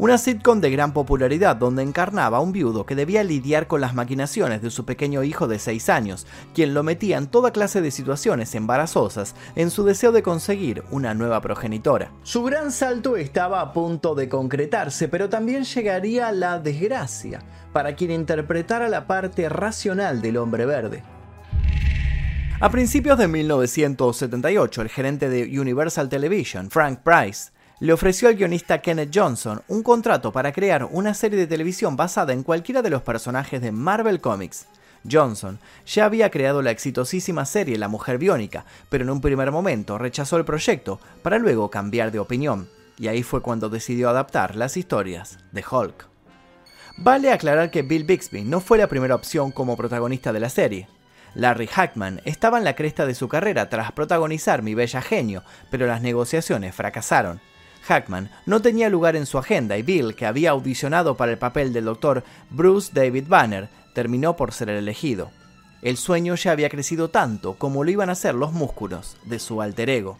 una 0.00 0.16
sitcom 0.16 0.62
de 0.62 0.70
gran 0.70 0.94
popularidad 0.94 1.56
donde 1.56 1.82
encarnaba 1.82 2.38
a 2.38 2.40
un 2.40 2.52
viudo 2.52 2.86
que 2.86 2.94
debía 2.94 3.22
lidiar 3.22 3.66
con 3.66 3.82
las 3.82 3.94
maquinaciones 3.94 4.62
de 4.62 4.70
su 4.70 4.86
pequeño 4.86 5.22
hijo 5.24 5.46
de 5.46 5.58
6 5.58 5.90
años, 5.90 6.26
quien 6.54 6.72
lo 6.72 6.82
metía 6.82 7.18
en 7.18 7.26
toda 7.26 7.50
clase 7.50 7.82
de 7.82 7.90
situaciones 7.90 8.54
embarazosas 8.54 9.34
en 9.56 9.70
su 9.70 9.84
deseo 9.84 10.10
de 10.10 10.22
conseguir 10.22 10.84
una 10.90 11.12
nueva 11.12 11.42
progenitora. 11.42 12.12
Su 12.22 12.42
gran 12.44 12.72
salto 12.72 13.18
estaba 13.18 13.60
a 13.60 13.74
punto 13.74 14.14
de 14.14 14.30
concretarse, 14.30 15.06
pero 15.08 15.28
también 15.28 15.64
llegaría 15.64 16.32
la 16.32 16.58
desgracia 16.58 17.42
para 17.74 17.94
quien 17.94 18.10
interpretara 18.10 18.88
la 18.88 19.06
parte 19.06 19.50
racional 19.50 20.22
del 20.22 20.38
hombre 20.38 20.64
verde. 20.64 21.02
A 22.58 22.70
principios 22.70 23.18
de 23.18 23.28
1978, 23.28 24.80
el 24.80 24.88
gerente 24.88 25.28
de 25.28 25.60
Universal 25.60 26.08
Television, 26.08 26.70
Frank 26.70 27.00
Price, 27.02 27.50
le 27.80 27.94
ofreció 27.94 28.28
al 28.28 28.36
guionista 28.36 28.82
Kenneth 28.82 29.10
Johnson 29.12 29.62
un 29.66 29.82
contrato 29.82 30.32
para 30.32 30.52
crear 30.52 30.84
una 30.84 31.14
serie 31.14 31.38
de 31.38 31.46
televisión 31.46 31.96
basada 31.96 32.34
en 32.34 32.42
cualquiera 32.42 32.82
de 32.82 32.90
los 32.90 33.00
personajes 33.00 33.62
de 33.62 33.72
Marvel 33.72 34.20
Comics. 34.20 34.66
Johnson 35.10 35.58
ya 35.86 36.04
había 36.04 36.30
creado 36.30 36.60
la 36.60 36.72
exitosísima 36.72 37.46
serie 37.46 37.78
La 37.78 37.88
Mujer 37.88 38.18
Biónica, 38.18 38.66
pero 38.90 39.04
en 39.04 39.10
un 39.10 39.22
primer 39.22 39.50
momento 39.50 39.96
rechazó 39.96 40.36
el 40.36 40.44
proyecto 40.44 41.00
para 41.22 41.38
luego 41.38 41.70
cambiar 41.70 42.12
de 42.12 42.18
opinión, 42.18 42.68
y 42.98 43.08
ahí 43.08 43.22
fue 43.22 43.40
cuando 43.40 43.70
decidió 43.70 44.10
adaptar 44.10 44.56
las 44.56 44.76
historias 44.76 45.38
de 45.52 45.64
Hulk. 45.68 46.06
Vale 46.98 47.32
aclarar 47.32 47.70
que 47.70 47.80
Bill 47.80 48.04
Bixby 48.04 48.44
no 48.44 48.60
fue 48.60 48.76
la 48.76 48.88
primera 48.88 49.14
opción 49.14 49.52
como 49.52 49.78
protagonista 49.78 50.34
de 50.34 50.40
la 50.40 50.50
serie. 50.50 50.86
Larry 51.34 51.68
Hackman 51.68 52.20
estaba 52.26 52.58
en 52.58 52.64
la 52.64 52.76
cresta 52.76 53.06
de 53.06 53.14
su 53.14 53.26
carrera 53.28 53.70
tras 53.70 53.92
protagonizar 53.92 54.60
Mi 54.60 54.74
Bella 54.74 55.00
Genio, 55.00 55.44
pero 55.70 55.86
las 55.86 56.02
negociaciones 56.02 56.74
fracasaron 56.74 57.40
Hackman 57.90 58.30
no 58.46 58.62
tenía 58.62 58.88
lugar 58.88 59.16
en 59.16 59.26
su 59.26 59.36
agenda 59.36 59.76
y 59.76 59.82
Bill, 59.82 60.14
que 60.14 60.24
había 60.24 60.50
audicionado 60.50 61.16
para 61.16 61.32
el 61.32 61.38
papel 61.38 61.72
del 61.72 61.86
doctor 61.86 62.22
Bruce 62.48 62.92
David 62.94 63.24
Banner, 63.26 63.68
terminó 63.94 64.36
por 64.36 64.52
ser 64.52 64.68
el 64.68 64.76
elegido. 64.76 65.32
El 65.82 65.96
sueño 65.96 66.36
ya 66.36 66.52
había 66.52 66.68
crecido 66.68 67.10
tanto 67.10 67.54
como 67.54 67.82
lo 67.82 67.90
iban 67.90 68.08
a 68.08 68.14
ser 68.14 68.36
los 68.36 68.52
músculos 68.52 69.16
de 69.24 69.40
su 69.40 69.60
alter 69.60 69.90
ego. 69.90 70.18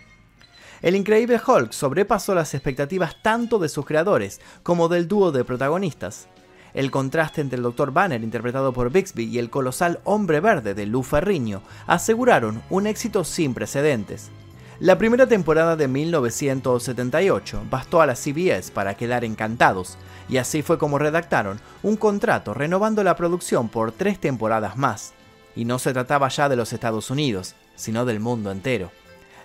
El 0.82 0.96
increíble 0.96 1.40
Hulk 1.46 1.70
sobrepasó 1.70 2.34
las 2.34 2.54
expectativas 2.54 3.22
tanto 3.22 3.60
de 3.60 3.68
sus 3.68 3.86
creadores 3.86 4.40
como 4.64 4.88
del 4.88 5.06
dúo 5.06 5.30
de 5.30 5.44
protagonistas. 5.44 6.26
El 6.74 6.90
contraste 6.90 7.40
entre 7.40 7.58
el 7.58 7.62
Dr. 7.62 7.92
Banner 7.92 8.20
interpretado 8.24 8.72
por 8.72 8.90
Bixby 8.90 9.26
y 9.26 9.38
el 9.38 9.48
colosal 9.48 10.00
Hombre 10.02 10.40
Verde 10.40 10.74
de 10.74 10.86
Lou 10.86 11.04
Ferrigno 11.04 11.62
aseguraron 11.86 12.62
un 12.68 12.88
éxito 12.88 13.22
sin 13.22 13.54
precedentes. 13.54 14.32
La 14.80 14.96
primera 14.96 15.26
temporada 15.26 15.76
de 15.76 15.88
1978 15.88 17.64
bastó 17.68 18.00
a 18.00 18.06
la 18.06 18.14
CBS 18.14 18.72
para 18.72 18.94
quedar 18.94 19.26
encantados, 19.26 19.98
y 20.26 20.38
así 20.38 20.62
fue 20.62 20.78
como 20.78 20.98
redactaron 20.98 21.60
un 21.82 21.98
contrato 21.98 22.54
renovando 22.54 23.04
la 23.04 23.14
producción 23.14 23.68
por 23.68 23.92
tres 23.92 24.18
temporadas 24.18 24.78
más. 24.78 25.12
Y 25.54 25.66
no 25.66 25.78
se 25.78 25.92
trataba 25.92 26.28
ya 26.28 26.48
de 26.48 26.56
los 26.56 26.72
Estados 26.72 27.10
Unidos, 27.10 27.54
sino 27.76 28.06
del 28.06 28.20
mundo 28.20 28.50
entero. 28.50 28.90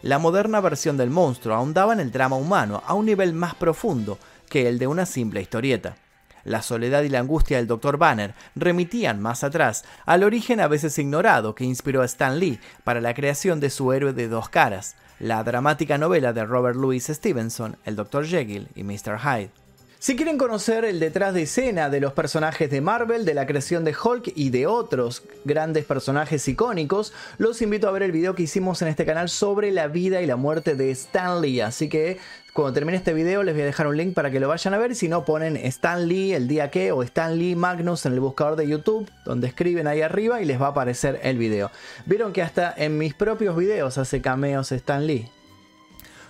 la 0.02 0.20
moderna 0.20 0.62
versión 0.62 0.96
del 0.96 1.10
monstruo 1.10 1.54
ahondaba 1.54 1.92
en 1.92 2.00
el 2.00 2.14
drama 2.14 2.38
humano 2.38 2.82
a 2.86 2.94
un 2.94 3.06
nivel 3.06 3.34
más 3.34 3.56
profundo 3.56 4.18
que 4.50 4.70
el 4.70 4.80
de 4.80 4.88
una 4.88 5.06
simple 5.06 5.42
historieta. 5.42 5.98
La 6.46 6.62
soledad 6.62 7.02
y 7.02 7.10
la 7.10 7.20
angustia 7.20 7.58
del 7.58 7.68
Dr. 7.68 7.98
Banner 7.98 8.36
remitían 8.56 9.20
más 9.20 9.44
atrás 9.44 9.84
al 10.06 10.24
origen 10.24 10.60
a 10.60 10.68
veces 10.68 10.98
ignorado 11.00 11.56
que 11.56 11.66
inspiró 11.66 12.04
a 12.04 12.06
Stan 12.06 12.40
Lee 12.40 12.60
para 12.84 13.02
la 13.02 13.16
creación 13.16 13.60
de 13.60 13.72
su 13.72 13.92
héroe 13.92 14.14
de 14.14 14.28
dos 14.28 14.48
caras, 14.48 14.96
la 15.20 15.44
dramática 15.44 15.98
novela 15.98 16.34
de 16.34 16.46
Robert 16.46 16.78
Louis 16.78 17.04
Stevenson, 17.04 17.78
El 17.84 17.96
Dr. 17.96 18.26
Jekyll 18.26 18.68
y 18.76 18.84
Mr. 18.84 19.20
Hyde. 19.20 19.65
Si 20.06 20.16
quieren 20.16 20.38
conocer 20.38 20.86
el 20.86 21.00
detrás 21.00 21.34
de 21.34 21.42
escena 21.42 21.90
de 21.90 22.00
los 22.00 22.14
personajes 22.14 22.70
de 22.70 22.80
Marvel, 22.80 23.26
de 23.26 23.34
la 23.34 23.48
creación 23.48 23.84
de 23.84 23.96
Hulk 24.00 24.34
y 24.36 24.52
de 24.52 24.68
otros 24.68 25.24
grandes 25.46 25.84
personajes 25.86 26.48
icónicos, 26.48 27.12
los 27.40 27.60
invito 27.64 27.88
a 27.88 27.92
ver 27.92 28.04
el 28.04 28.12
video 28.12 28.36
que 28.36 28.44
hicimos 28.44 28.84
en 28.84 28.88
este 28.88 29.04
canal 29.04 29.30
sobre 29.30 29.72
la 29.72 29.88
vida 29.88 30.22
y 30.22 30.28
la 30.28 30.36
muerte 30.36 30.76
de 30.76 30.92
Stan 30.92 31.42
Lee. 31.42 31.62
Así 31.62 31.90
que 31.90 32.20
cuando 32.54 32.74
termine 32.74 33.00
este 33.00 33.16
video 33.16 33.42
les 33.42 33.56
voy 33.56 33.64
a 33.64 33.66
dejar 33.66 33.88
un 33.88 33.98
link 33.98 34.14
para 34.14 34.30
que 34.30 34.40
lo 34.40 34.48
vayan 34.48 34.76
a 34.76 34.78
ver. 34.78 34.94
Si 34.94 35.10
no, 35.10 35.26
ponen 35.26 35.58
Stan 35.58 36.08
Lee 36.08 36.34
el 36.34 36.48
día 36.48 36.70
que 36.70 36.92
o 36.92 37.02
Stan 37.02 37.36
Lee 37.36 37.56
Magnus 37.56 38.06
en 38.06 38.14
el 38.14 38.20
buscador 38.20 38.58
de 38.58 38.68
YouTube, 38.68 39.10
donde 39.26 39.48
escriben 39.48 39.88
ahí 39.88 40.04
arriba 40.04 40.40
y 40.40 40.46
les 40.46 40.62
va 40.62 40.68
a 40.68 40.70
aparecer 40.70 41.20
el 41.24 41.40
video. 41.40 41.72
Vieron 42.06 42.32
que 42.32 42.44
hasta 42.44 42.72
en 42.78 43.00
mis 43.00 43.16
propios 43.16 43.58
videos 43.58 43.98
hace 43.98 44.22
cameos 44.22 44.72
Stan 44.72 45.08
Lee. 45.08 45.28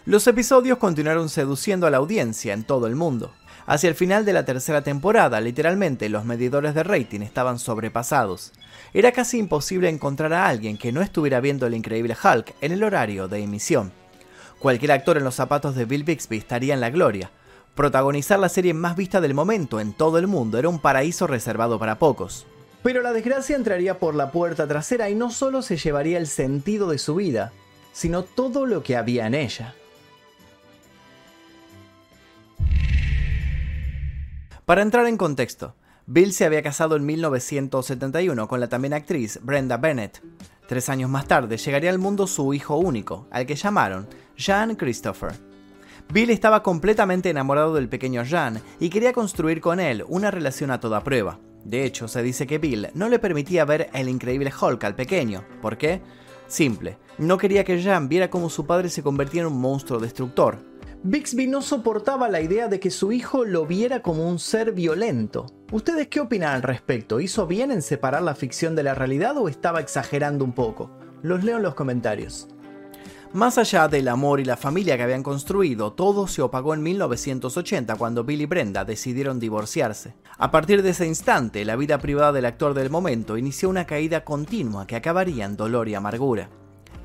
Los 0.05 0.27
episodios 0.27 0.77
continuaron 0.77 1.27
seduciendo 1.27 1.87
a 1.87 1.89
la 1.89 1.97
audiencia 1.97 2.53
en 2.53 2.63
todo 2.63 2.87
el 2.87 2.95
mundo. 2.95 3.33
Hacia 3.67 3.89
el 3.89 3.95
final 3.95 4.25
de 4.25 4.33
la 4.33 4.45
tercera 4.45 4.83
temporada, 4.83 5.41
literalmente 5.41 6.07
los 6.09 6.23
medidores 6.23 6.75
de 6.75 6.83
rating 6.83 7.21
estaban 7.21 7.57
sobrepasados. 7.57 8.53
Era 8.93 9.11
casi 9.11 9.39
imposible 9.39 9.89
encontrar 9.89 10.33
a 10.33 10.47
alguien 10.47 10.77
que 10.77 10.91
no 10.91 11.01
estuviera 11.01 11.39
viendo 11.39 11.65
el 11.65 11.73
increíble 11.73 12.15
Hulk 12.21 12.53
en 12.61 12.71
el 12.71 12.83
horario 12.83 13.27
de 13.27 13.41
emisión. 13.41 13.91
Cualquier 14.59 14.91
actor 14.91 15.17
en 15.17 15.23
los 15.23 15.35
zapatos 15.35 15.75
de 15.75 15.85
Bill 15.85 16.03
Bixby 16.03 16.37
estaría 16.37 16.75
en 16.75 16.81
la 16.81 16.91
gloria. 16.91 17.31
Protagonizar 17.73 18.39
la 18.39 18.49
serie 18.49 18.73
más 18.75 18.95
vista 18.95 19.19
del 19.19 19.33
momento 19.33 19.79
en 19.79 19.93
todo 19.93 20.19
el 20.19 20.27
mundo 20.27 20.59
era 20.59 20.69
un 20.69 20.79
paraíso 20.79 21.25
reservado 21.25 21.79
para 21.79 21.97
pocos. 21.97 22.45
Pero 22.83 23.01
la 23.01 23.13
desgracia 23.13 23.55
entraría 23.55 23.97
por 23.97 24.13
la 24.13 24.31
puerta 24.31 24.67
trasera 24.67 25.09
y 25.09 25.15
no 25.15 25.31
solo 25.31 25.63
se 25.63 25.75
llevaría 25.75 26.19
el 26.19 26.27
sentido 26.27 26.87
de 26.89 26.99
su 26.99 27.15
vida, 27.15 27.51
sino 27.93 28.23
todo 28.23 28.67
lo 28.67 28.83
que 28.83 28.95
había 28.95 29.25
en 29.25 29.33
ella. 29.33 29.73
Para 34.65 34.81
entrar 34.81 35.05
en 35.05 35.15
contexto, 35.15 35.75
Bill 36.07 36.33
se 36.33 36.43
había 36.43 36.63
casado 36.63 36.95
en 36.95 37.05
1971 37.05 38.47
con 38.47 38.59
la 38.59 38.67
también 38.67 38.95
actriz 38.95 39.39
Brenda 39.43 39.77
Bennett. 39.77 40.23
Tres 40.67 40.89
años 40.89 41.07
más 41.07 41.27
tarde 41.27 41.57
llegaría 41.57 41.91
al 41.91 41.99
mundo 41.99 42.25
su 42.25 42.51
hijo 42.51 42.75
único, 42.75 43.27
al 43.29 43.45
que 43.45 43.55
llamaron 43.55 44.07
Jean 44.35 44.75
Christopher. 44.75 45.33
Bill 46.11 46.31
estaba 46.31 46.63
completamente 46.63 47.29
enamorado 47.29 47.75
del 47.75 47.89
pequeño 47.89 48.23
Jean 48.23 48.59
y 48.79 48.89
quería 48.89 49.13
construir 49.13 49.61
con 49.61 49.79
él 49.79 50.03
una 50.07 50.31
relación 50.31 50.71
a 50.71 50.79
toda 50.79 51.03
prueba. 51.03 51.39
De 51.63 51.85
hecho, 51.85 52.07
se 52.07 52.23
dice 52.23 52.47
que 52.47 52.57
Bill 52.57 52.89
no 52.95 53.07
le 53.07 53.19
permitía 53.19 53.65
ver 53.65 53.91
el 53.93 54.09
increíble 54.09 54.51
Hulk 54.59 54.83
al 54.83 54.95
pequeño. 54.95 55.43
¿Por 55.61 55.77
qué? 55.77 56.01
Simple, 56.47 56.97
no 57.19 57.37
quería 57.37 57.63
que 57.63 57.79
Jean 57.79 58.09
viera 58.09 58.31
cómo 58.31 58.49
su 58.49 58.65
padre 58.65 58.89
se 58.89 59.03
convertía 59.03 59.41
en 59.41 59.47
un 59.47 59.61
monstruo 59.61 59.99
destructor, 59.99 60.57
Bixby 61.07 61.45
no 61.45 61.61
soportaba 61.61 62.29
la 62.29 62.41
idea 62.41 62.67
de 62.67 62.79
que 62.79 62.89
su 62.89 63.11
hijo 63.11 63.45
lo 63.45 63.67
viera 63.67 64.01
como 64.01 64.27
un 64.27 64.39
ser 64.39 64.71
violento. 64.71 65.45
¿Ustedes 65.71 66.07
qué 66.07 66.19
opinan 66.19 66.55
al 66.55 66.63
respecto? 66.63 67.19
¿Hizo 67.19 67.45
bien 67.45 67.69
en 67.69 67.83
separar 67.83 68.23
la 68.23 68.33
ficción 68.33 68.75
de 68.75 68.81
la 68.81 68.95
realidad 68.95 69.37
o 69.37 69.47
estaba 69.47 69.81
exagerando 69.81 70.43
un 70.43 70.53
poco? 70.53 70.89
Los 71.21 71.43
leo 71.43 71.57
en 71.57 71.61
los 71.61 71.75
comentarios. 71.75 72.47
Más 73.33 73.59
allá 73.59 73.87
del 73.87 74.07
amor 74.07 74.39
y 74.39 74.45
la 74.45 74.57
familia 74.57 74.97
que 74.97 75.03
habían 75.03 75.21
construido, 75.21 75.93
todo 75.93 76.25
se 76.25 76.41
opagó 76.41 76.73
en 76.73 76.81
1980 76.81 77.95
cuando 77.97 78.23
Bill 78.23 78.41
y 78.41 78.45
Brenda 78.47 78.83
decidieron 78.83 79.39
divorciarse. 79.39 80.15
A 80.39 80.49
partir 80.49 80.81
de 80.81 80.89
ese 80.89 81.05
instante, 81.05 81.65
la 81.65 81.75
vida 81.75 81.99
privada 81.99 82.31
del 82.31 82.45
actor 82.45 82.73
del 82.73 82.89
momento 82.89 83.37
inició 83.37 83.69
una 83.69 83.85
caída 83.85 84.23
continua 84.23 84.87
que 84.87 84.95
acabaría 84.95 85.45
en 85.45 85.55
dolor 85.55 85.87
y 85.87 85.93
amargura. 85.93 86.49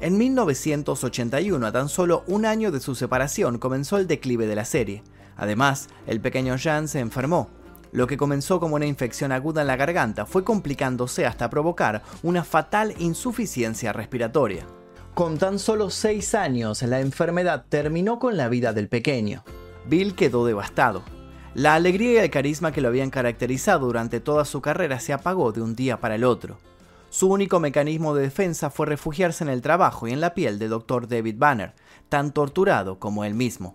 En 0.03 0.17
1981, 0.17 1.67
a 1.67 1.73
tan 1.73 1.91
solo 1.91 2.25
un 2.27 2.47
año 2.47 2.71
de 2.71 2.81
su 2.81 2.95
separación, 2.95 3.59
comenzó 3.59 3.99
el 3.99 4.07
declive 4.07 4.47
de 4.47 4.55
la 4.55 4.65
serie. 4.65 5.03
Además, 5.37 5.91
el 6.07 6.23
pequeño 6.23 6.57
Jan 6.59 6.89
se 6.89 7.01
enfermó. 7.01 7.51
Lo 7.93 8.07
que 8.07 8.17
comenzó 8.17 8.61
como 8.61 8.77
una 8.77 8.87
infección 8.87 9.31
aguda 9.31 9.61
en 9.61 9.67
la 9.67 9.77
garganta 9.77 10.25
fue 10.25 10.43
complicándose 10.43 11.27
hasta 11.27 11.51
provocar 11.51 12.03
una 12.23 12.45
fatal 12.45 12.95
insuficiencia 12.99 13.93
respiratoria. 13.93 14.65
Con 15.13 15.37
tan 15.37 15.59
solo 15.59 15.91
seis 15.91 16.35
años, 16.35 16.81
la 16.81 17.01
enfermedad 17.01 17.67
terminó 17.69 18.19
con 18.19 18.39
la 18.39 18.49
vida 18.49 18.73
del 18.73 18.89
pequeño. 18.89 19.45
Bill 19.87 20.15
quedó 20.15 20.47
devastado. 20.47 21.03
La 21.53 21.75
alegría 21.75 22.13
y 22.13 22.17
el 22.17 22.31
carisma 22.31 22.73
que 22.73 22.81
lo 22.81 22.89
habían 22.89 23.11
caracterizado 23.11 23.85
durante 23.85 24.21
toda 24.21 24.47
su 24.47 24.63
carrera 24.63 24.99
se 24.99 25.13
apagó 25.13 25.53
de 25.53 25.61
un 25.61 25.77
día 25.77 26.01
para 26.01 26.15
el 26.15 26.25
otro. 26.25 26.59
Su 27.11 27.27
único 27.27 27.59
mecanismo 27.59 28.15
de 28.15 28.23
defensa 28.23 28.71
fue 28.71 28.87
refugiarse 28.87 29.43
en 29.43 29.51
el 29.51 29.63
trabajo 29.63 30.07
y 30.07 30.13
en 30.13 30.21
la 30.21 30.33
piel 30.33 30.61
de 30.61 30.69
Dr. 30.69 31.09
David 31.09 31.35
Banner, 31.39 31.75
tan 32.09 32.33
torturado 32.33 33.01
como 33.01 33.25
él 33.25 33.35
mismo. 33.35 33.75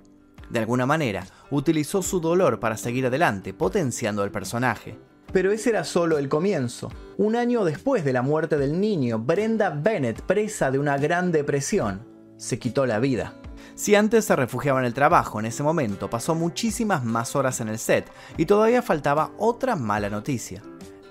De 0.50 0.60
alguna 0.60 0.86
manera, 0.86 1.26
utilizó 1.52 2.02
su 2.02 2.22
dolor 2.22 2.62
para 2.62 2.78
seguir 2.78 3.06
adelante, 3.06 3.54
potenciando 3.54 4.24
al 4.24 4.32
personaje. 4.32 4.98
Pero 5.34 5.52
ese 5.52 5.72
era 5.72 5.84
solo 5.84 6.18
el 6.18 6.30
comienzo. 6.30 6.90
Un 7.18 7.36
año 7.36 7.66
después 7.66 8.06
de 8.06 8.14
la 8.14 8.22
muerte 8.22 8.58
del 8.58 8.80
niño, 8.80 9.20
Brenda 9.20 9.70
Bennett, 9.70 10.22
presa 10.22 10.72
de 10.72 10.80
una 10.80 10.98
gran 10.98 11.34
depresión, 11.34 12.08
se 12.38 12.58
quitó 12.58 12.86
la 12.86 13.00
vida. 13.00 13.34
Si 13.76 13.96
antes 13.96 14.24
se 14.24 14.36
refugiaba 14.38 14.80
en 14.80 14.86
el 14.86 14.94
trabajo, 14.94 15.42
en 15.42 15.48
ese 15.48 15.62
momento 15.62 16.10
pasó 16.10 16.36
muchísimas 16.36 17.04
más 17.04 17.36
horas 17.36 17.60
en 17.60 17.68
el 17.68 17.80
set 17.80 18.10
y 18.38 18.46
todavía 18.46 18.82
faltaba 18.82 19.32
otra 19.38 19.76
mala 19.76 20.10
noticia. 20.10 20.62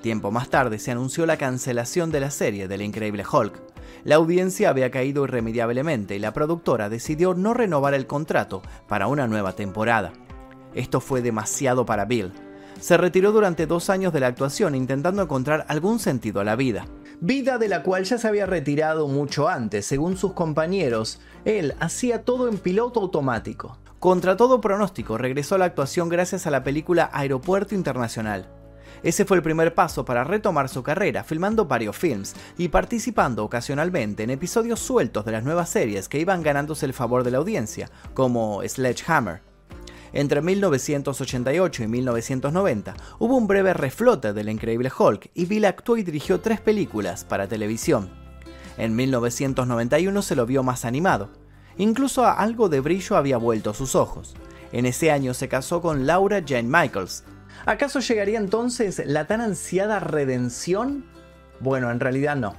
Tiempo 0.05 0.31
más 0.31 0.51
tarde 0.51 0.79
se 0.79 0.91
anunció 0.91 1.25
la 1.25 1.39
cancelación 1.39 2.11
de 2.11 2.21
la 2.21 2.31
serie 2.31 2.69
del 2.69 2.83
Increíble 2.83 3.25
Hulk. 3.25 3.59
La 4.05 4.17
audiencia 4.17 4.69
había 4.69 4.91
caído 4.91 5.25
irremediablemente 5.25 6.15
y 6.15 6.19
la 6.19 6.35
productora 6.35 6.91
decidió 6.91 7.33
no 7.33 7.55
renovar 7.55 7.95
el 7.95 8.07
contrato 8.07 8.61
para 8.87 9.07
una 9.07 9.27
nueva 9.27 9.55
temporada. 9.55 10.13
Esto 10.75 11.01
fue 11.01 11.23
demasiado 11.23 11.87
para 11.87 12.05
Bill. 12.05 12.35
Se 12.79 12.99
retiró 12.99 13.33
durante 13.33 13.67
dos 13.67 13.89
años 13.89 14.13
de 14.13 14.21
la 14.21 14.27
actuación 14.27 14.75
intentando 14.75 15.23
encontrar 15.23 15.65
algún 15.69 15.99
sentido 15.99 16.43
a 16.43 16.45
la 16.45 16.55
vida. 16.55 16.85
Vida 17.23 17.57
de 17.57 17.69
la 17.69 17.83
cual 17.83 18.05
ya 18.05 18.19
se 18.19 18.29
había 18.29 18.45
retirado 18.45 19.09
mucho 19.09 19.49
antes, 19.49 19.87
según 19.87 20.19
sus 20.19 20.35
compañeros. 20.35 21.19
Él 21.47 21.75
hacía 21.81 22.25
todo 22.25 22.51
en 22.51 22.59
piloto 22.59 23.01
automático. 23.01 23.79
Contra 24.01 24.37
todo 24.37 24.61
pronóstico, 24.61 25.17
regresó 25.17 25.55
a 25.55 25.59
la 25.59 25.65
actuación 25.65 26.11
gracias 26.11 26.47
a 26.47 26.51
la 26.51 26.63
película 26.63 27.09
Aeropuerto 27.11 27.75
Internacional. 27.75 28.64
Ese 29.05 29.27
fue 29.27 29.37
el 29.37 29.43
primer 29.43 29.75
paso 29.75 30.07
para 30.07 30.25
retomar 30.25 30.71
su 30.71 30.83
carrera, 30.83 31.25
filmando 31.25 31.67
varios 31.67 31.95
films 31.95 32.35
y 32.57 32.69
participando 32.69 33.45
ocasionalmente 33.45 34.23
en 34.23 34.31
episodios 34.31 34.81
sueltos 34.81 35.27
de 35.27 35.33
las 35.33 35.45
nuevas 35.45 35.69
series 35.69 36.09
que 36.09 36.19
iban 36.19 36.43
ganándose 36.43 36.87
el 36.87 36.95
favor 36.95 37.23
de 37.23 37.31
la 37.31 37.37
audiencia, 37.39 37.91
como 38.15 38.63
Sledgehammer. 38.67 39.43
Entre 40.15 40.41
1988 40.41 41.83
y 41.83 41.87
1990 41.87 42.95
hubo 43.19 43.37
un 43.37 43.47
breve 43.47 43.75
reflote 43.75 44.33
del 44.33 44.49
increíble 44.49 44.91
Hulk 44.97 45.31
y 45.35 45.45
Bill 45.45 45.67
actuó 45.67 45.99
y 45.99 46.03
dirigió 46.03 46.41
tres 46.41 46.63
películas 46.63 47.25
para 47.25 47.47
televisión. 47.47 48.09
En 48.79 48.97
1991 48.97 50.23
se 50.23 50.35
lo 50.35 50.47
vio 50.47 50.63
más 50.63 50.87
animado. 50.87 51.29
Incluso 51.77 52.25
algo 52.25 52.71
de 52.71 52.81
brillo 52.81 53.17
había 53.19 53.37
vuelto 53.37 53.71
a 53.71 53.75
sus 53.75 53.95
ojos. 53.95 54.35
En 54.73 54.87
ese 54.87 55.11
año 55.11 55.35
se 55.35 55.49
casó 55.49 55.83
con 55.83 56.07
Laura 56.07 56.43
Jane 56.47 56.69
Michaels, 56.69 57.25
¿Acaso 57.67 58.01
llegaría 58.01 58.39
entonces 58.39 59.03
la 59.07 59.27
tan 59.27 59.41
ansiada 59.41 60.01
redención? 60.01 61.05
Bueno, 61.61 61.91
en 61.91 62.01
realidad 62.01 62.37
no, 62.37 62.55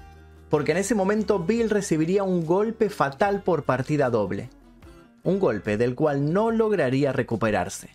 porque 0.49 0.71
en 0.71 0.79
ese 0.79 0.95
momento 0.95 1.39
Bill 1.39 1.69
recibiría 1.69 2.23
un 2.23 2.45
golpe 2.45 2.89
fatal 2.89 3.43
por 3.43 3.63
partida 3.63 4.09
doble, 4.09 4.49
un 5.23 5.39
golpe 5.39 5.77
del 5.77 5.95
cual 5.95 6.33
no 6.33 6.49
lograría 6.49 7.13
recuperarse. 7.13 7.89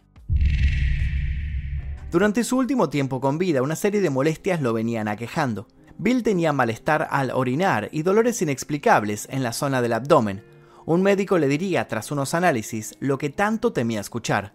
Durante 2.12 2.45
su 2.45 2.59
último 2.59 2.90
tiempo 2.90 3.21
con 3.21 3.38
vida, 3.38 3.62
una 3.62 3.76
serie 3.76 4.00
de 4.00 4.11
molestias 4.11 4.61
lo 4.61 4.73
venían 4.73 5.09
aquejando. 5.09 5.69
Bill 5.99 6.23
tenía 6.23 6.52
malestar 6.52 7.07
al 7.11 7.30
orinar 7.30 7.88
y 7.92 8.02
dolores 8.02 8.40
inexplicables 8.42 9.28
en 9.30 9.42
la 9.42 9.52
zona 9.52 9.83
del 9.83 9.92
abdomen. 9.92 10.42
Un 10.87 11.02
médico 11.02 11.38
le 11.38 11.47
diría, 11.47 11.87
tras 11.88 12.11
unos 12.11 12.35
análisis, 12.35 12.95
lo 13.00 13.19
que 13.19 13.30
tanto 13.30 13.73
temía 13.73 14.00
escuchar 14.00 14.52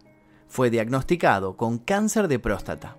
fue 0.48 0.70
diagnosticado 0.70 1.58
con 1.58 1.78
cáncer 1.78 2.28
de 2.28 2.40
próstata. 2.40 2.98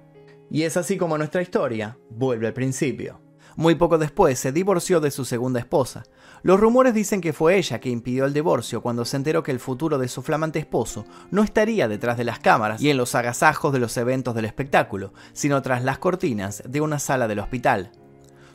Y 0.50 0.62
es 0.62 0.76
así 0.76 0.96
como 0.96 1.18
nuestra 1.18 1.42
historia 1.42 1.98
vuelve 2.10 2.46
al 2.46 2.52
principio. 2.52 3.20
Muy 3.56 3.74
poco 3.74 3.96
después 3.96 4.38
se 4.38 4.52
divorció 4.52 5.00
de 5.00 5.10
su 5.10 5.24
segunda 5.24 5.58
esposa. 5.58 6.04
Los 6.42 6.60
rumores 6.60 6.92
dicen 6.92 7.22
que 7.22 7.32
fue 7.32 7.56
ella 7.56 7.80
que 7.80 7.88
impidió 7.88 8.26
el 8.26 8.34
divorcio 8.34 8.82
cuando 8.82 9.06
se 9.06 9.16
enteró 9.16 9.42
que 9.42 9.50
el 9.50 9.60
futuro 9.60 9.96
de 9.96 10.08
su 10.08 10.20
flamante 10.22 10.58
esposo 10.58 11.06
no 11.30 11.42
estaría 11.42 11.88
detrás 11.88 12.18
de 12.18 12.24
las 12.24 12.38
cámaras 12.38 12.82
y 12.82 12.90
en 12.90 12.98
los 12.98 13.14
agasajos 13.14 13.72
de 13.72 13.78
los 13.78 13.96
eventos 13.96 14.34
del 14.34 14.44
espectáculo, 14.44 15.14
sino 15.32 15.62
tras 15.62 15.82
las 15.82 15.98
cortinas 15.98 16.62
de 16.68 16.82
una 16.82 16.98
sala 16.98 17.28
del 17.28 17.38
hospital. 17.38 17.92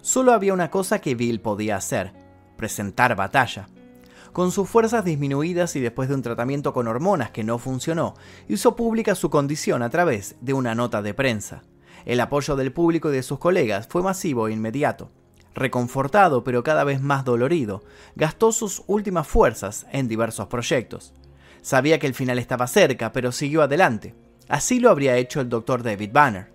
Solo 0.01 0.33
había 0.33 0.53
una 0.53 0.69
cosa 0.69 1.00
que 1.00 1.15
Bill 1.15 1.41
podía 1.41 1.77
hacer, 1.77 2.13
presentar 2.55 3.15
batalla. 3.15 3.69
Con 4.33 4.51
sus 4.51 4.69
fuerzas 4.69 5.03
disminuidas 5.05 5.75
y 5.75 5.79
después 5.79 6.09
de 6.09 6.15
un 6.15 6.21
tratamiento 6.21 6.73
con 6.73 6.88
hormonas 6.88 7.31
que 7.31 7.43
no 7.43 7.57
funcionó, 7.57 8.15
hizo 8.47 8.75
pública 8.75 9.15
su 9.15 9.29
condición 9.29 9.83
a 9.83 9.89
través 9.89 10.35
de 10.41 10.53
una 10.53 10.75
nota 10.75 11.01
de 11.01 11.13
prensa. 11.13 11.63
El 12.05 12.19
apoyo 12.19 12.55
del 12.55 12.71
público 12.71 13.09
y 13.09 13.13
de 13.13 13.23
sus 13.23 13.39
colegas 13.39 13.88
fue 13.88 14.01
masivo 14.01 14.47
e 14.47 14.53
inmediato. 14.53 15.11
Reconfortado 15.53 16.43
pero 16.43 16.63
cada 16.63 16.83
vez 16.83 17.01
más 17.01 17.25
dolorido, 17.25 17.83
gastó 18.15 18.51
sus 18.51 18.83
últimas 18.88 19.27
fuerzas 19.27 19.85
en 19.91 20.07
diversos 20.07 20.47
proyectos. 20.47 21.13
Sabía 21.61 22.00
que 22.00 22.07
el 22.07 22.13
final 22.13 22.39
estaba 22.39 22.67
cerca, 22.67 23.11
pero 23.11 23.31
siguió 23.31 23.61
adelante. 23.61 24.15
Así 24.47 24.79
lo 24.79 24.89
habría 24.89 25.17
hecho 25.17 25.41
el 25.41 25.50
doctor 25.50 25.83
David 25.83 26.11
Banner. 26.11 26.50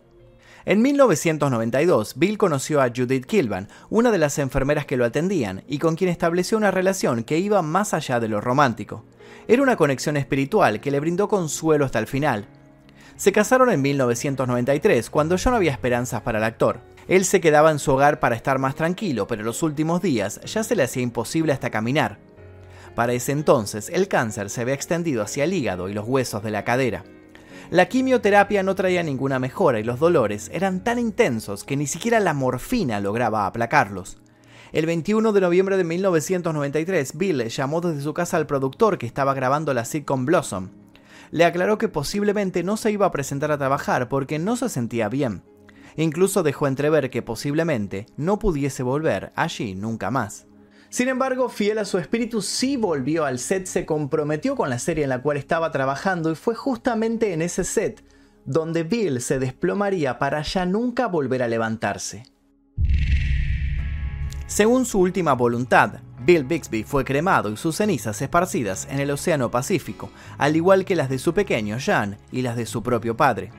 En 0.68 0.82
1992, 0.82 2.14
Bill 2.16 2.38
conoció 2.38 2.82
a 2.82 2.88
Judith 2.88 3.25
Kilban, 3.25 3.68
una 3.88 4.11
de 4.11 4.18
las 4.18 4.37
enfermeras 4.40 4.85
que 4.85 4.96
lo 4.96 5.04
atendían, 5.04 5.62
y 5.68 5.78
con 5.78 5.94
quien 5.94 6.11
estableció 6.11 6.58
una 6.58 6.73
relación 6.73 7.23
que 7.23 7.38
iba 7.38 7.62
más 7.62 7.94
allá 7.94 8.18
de 8.18 8.26
lo 8.26 8.40
romántico. 8.40 9.04
Era 9.46 9.62
una 9.62 9.76
conexión 9.76 10.16
espiritual 10.16 10.80
que 10.80 10.90
le 10.90 10.99
brindó 10.99 11.28
consuelo 11.28 11.85
hasta 11.85 12.00
el 12.00 12.08
final. 12.08 12.49
Se 13.14 13.30
casaron 13.30 13.70
en 13.70 13.80
1993, 13.80 15.08
cuando 15.08 15.37
ya 15.37 15.52
no 15.52 15.56
había 15.56 15.70
esperanzas 15.70 16.23
para 16.23 16.38
el 16.38 16.44
actor. 16.44 16.80
Él 17.06 17.25
se 17.25 17.40
quedaba 17.40 17.70
en 17.70 17.78
su 17.78 17.92
hogar 17.92 18.18
para 18.18 18.35
estar 18.35 18.58
más 18.58 18.75
tranquilo, 18.75 19.28
pero 19.28 19.44
los 19.44 19.62
últimos 19.62 20.02
días 20.02 20.40
ya 20.46 20.64
se 20.64 20.75
le 20.75 20.82
hacía 20.82 21.04
imposible 21.04 21.52
hasta 21.52 21.70
caminar. 21.70 22.18
Para 22.96 23.12
ese 23.12 23.30
entonces, 23.30 23.88
el 23.88 24.08
cáncer 24.08 24.50
se 24.50 24.62
había 24.62 24.75
extendido 24.75 25.23
hacia 25.23 25.44
el 25.44 25.52
hígado 25.52 25.88
y 25.88 25.94
los 25.94 26.08
huesos 26.08 26.42
de 26.42 26.50
la 26.50 26.64
cadera. 26.64 27.04
La 27.70 27.87
quimioterapia 27.87 28.62
no 28.62 28.76
traía 28.76 29.02
ninguna 29.02 29.40
mejora 29.40 29.80
y 29.80 29.82
los 29.82 29.99
dolores 29.99 30.50
eran 30.52 30.85
tan 30.85 31.00
intensos 31.00 31.64
que 31.64 31.76
ni 31.76 31.88
siquiera 31.88 32.20
la 32.20 32.32
morfina 32.32 33.00
lograba 33.00 33.44
aplacarlos. 33.44 34.18
El 34.73 34.87
21 34.87 35.32
de 35.32 35.40
noviembre 35.40 35.76
de 35.76 35.82
1993, 35.82 37.18
Bill 37.18 37.49
llamó 37.49 37.80
desde 37.80 38.02
su 38.02 38.14
casa 38.14 38.37
al 38.37 38.46
productor 38.46 38.99
que 38.99 39.06
estaba 39.06 39.35
grabando 39.35 39.75
la 39.75 39.85
sitcom 39.85 40.26
Blossom. 40.26 40.68
Le 41.32 41.44
aclaró 41.44 41.76
que 41.76 41.88
posiblemente 41.88 42.62
no 42.62 42.76
se 42.76 42.92
iba 42.92 43.06
a 43.06 43.11
presentar 43.11 43.50
a 43.50 43.58
trabajar 43.58 44.08
porque 44.08 44.38
no 44.38 44.54
se 44.56 44.68
sentía 44.68 45.08
bien. 45.08 45.42
Incluso 45.96 46.44
dejó 46.44 46.68
entrever 46.68 47.11
que 47.11 47.23
posiblemente 47.23 48.06
no 48.16 48.38
pudiese 48.38 48.85
volver 48.85 49.32
allí 49.35 49.75
nunca 49.75 50.12
más. 50.12 50.46
Sin 50.97 51.09
embargo, 51.09 51.50
fiel 51.50 51.76
a 51.76 51.85
su 51.85 51.99
espíritu, 51.99 52.41
sí 52.41 52.79
volvió 52.79 53.26
al 53.26 53.38
set, 53.38 53.67
se 53.67 53.85
comprometió 53.85 54.57
con 54.57 54.71
la 54.71 54.79
serie 54.79 55.05
en 55.05 55.11
la 55.11 55.21
cual 55.21 55.37
estaba 55.37 55.71
trabajando 55.71 56.33
y 56.33 56.37
fue 56.37 56.55
justamente 56.55 57.35
en 57.35 57.43
ese 57.43 57.65
set 57.65 58.03
donde 58.47 58.83
Bill 58.83 59.21
se 59.21 59.38
desplomaría 59.38 60.19
para 60.19 60.41
ya 60.41 60.65
nunca 60.65 61.07
volver 61.07 61.43
a 61.43 61.49
levantarse. 61.49 62.23
Según 64.47 64.87
su 64.87 64.99
última 64.99 65.35
voluntad, 65.35 66.00
Bill 66.25 66.45
Bixby 66.45 66.83
fue 66.83 67.05
cremado 67.05 67.50
y 67.50 67.59
sus 67.59 67.76
cenizas 67.76 68.23
esparcidas 68.23 68.88
en 68.91 68.99
el 68.99 69.11
Océano 69.11 69.50
Pacífico, 69.50 70.11
al 70.38 70.57
igual 70.57 70.87
que 70.87 70.97
las 70.97 71.11
de 71.11 71.19
su 71.19 71.35
pequeño 71.35 71.76
Jan 71.79 72.17
y 72.33 72.41
las 72.41 72.57
de 72.57 72.65
su 72.65 72.83
propio 72.83 73.19
padre. 73.19 73.50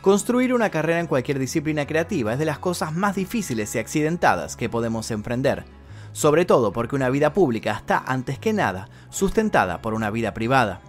Construir 0.00 0.54
una 0.54 0.70
carrera 0.70 1.00
en 1.00 1.08
cualquier 1.08 1.38
disciplina 1.38 1.86
creativa 1.86 2.32
es 2.32 2.38
de 2.38 2.46
las 2.46 2.58
cosas 2.58 2.94
más 2.94 3.16
difíciles 3.16 3.74
y 3.74 3.78
accidentadas 3.78 4.56
que 4.56 4.70
podemos 4.70 5.10
emprender, 5.10 5.66
sobre 6.12 6.44
todo 6.44 6.72
porque 6.72 6.96
una 6.96 7.10
vida 7.10 7.32
pública 7.32 7.72
está, 7.72 8.02
antes 8.06 8.38
que 8.38 8.52
nada, 8.52 8.88
sustentada 9.10 9.80
por 9.82 9.94
una 9.94 10.10
vida 10.10 10.34
privada. 10.34 10.80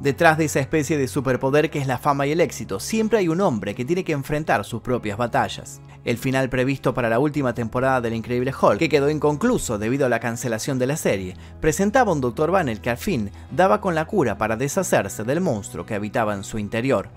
Detrás 0.00 0.38
de 0.38 0.46
esa 0.46 0.60
especie 0.60 0.96
de 0.96 1.08
superpoder 1.08 1.68
que 1.68 1.78
es 1.78 1.86
la 1.86 1.98
fama 1.98 2.26
y 2.26 2.32
el 2.32 2.40
éxito, 2.40 2.80
siempre 2.80 3.18
hay 3.18 3.28
un 3.28 3.42
hombre 3.42 3.74
que 3.74 3.84
tiene 3.84 4.02
que 4.02 4.12
enfrentar 4.12 4.64
sus 4.64 4.80
propias 4.80 5.18
batallas. 5.18 5.82
El 6.06 6.16
final 6.16 6.48
previsto 6.48 6.94
para 6.94 7.10
la 7.10 7.18
última 7.18 7.52
temporada 7.52 8.00
del 8.00 8.14
Increíble 8.14 8.54
Hulk, 8.58 8.78
que 8.78 8.88
quedó 8.88 9.10
inconcluso 9.10 9.76
debido 9.76 10.06
a 10.06 10.08
la 10.08 10.18
cancelación 10.18 10.78
de 10.78 10.86
la 10.86 10.96
serie, 10.96 11.36
presentaba 11.60 12.10
a 12.10 12.14
un 12.14 12.22
Dr. 12.22 12.50
Banner 12.50 12.80
que 12.80 12.88
al 12.88 12.96
fin 12.96 13.30
daba 13.50 13.82
con 13.82 13.94
la 13.94 14.06
cura 14.06 14.38
para 14.38 14.56
deshacerse 14.56 15.22
del 15.24 15.42
monstruo 15.42 15.84
que 15.84 15.94
habitaba 15.94 16.32
en 16.32 16.44
su 16.44 16.58
interior. 16.58 17.10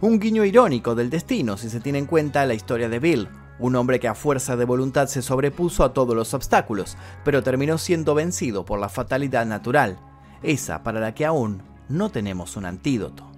Un 0.00 0.20
guiño 0.20 0.44
irónico 0.44 0.94
del 0.94 1.10
destino 1.10 1.56
si 1.56 1.68
se 1.68 1.80
tiene 1.80 1.98
en 1.98 2.06
cuenta 2.06 2.46
la 2.46 2.54
historia 2.54 2.88
de 2.88 3.00
Bill, 3.00 3.28
un 3.66 3.76
hombre 3.76 3.98
que 4.00 4.08
a 4.08 4.14
fuerza 4.14 4.56
de 4.56 4.64
voluntad 4.64 5.08
se 5.08 5.22
sobrepuso 5.22 5.84
a 5.84 5.92
todos 5.92 6.14
los 6.14 6.34
obstáculos, 6.34 6.96
pero 7.24 7.42
terminó 7.42 7.78
siendo 7.78 8.14
vencido 8.14 8.64
por 8.64 8.78
la 8.78 8.88
fatalidad 8.88 9.46
natural, 9.46 9.98
esa 10.42 10.82
para 10.82 11.00
la 11.00 11.14
que 11.14 11.26
aún 11.26 11.62
no 11.88 12.10
tenemos 12.10 12.56
un 12.56 12.66
antídoto. 12.66 13.31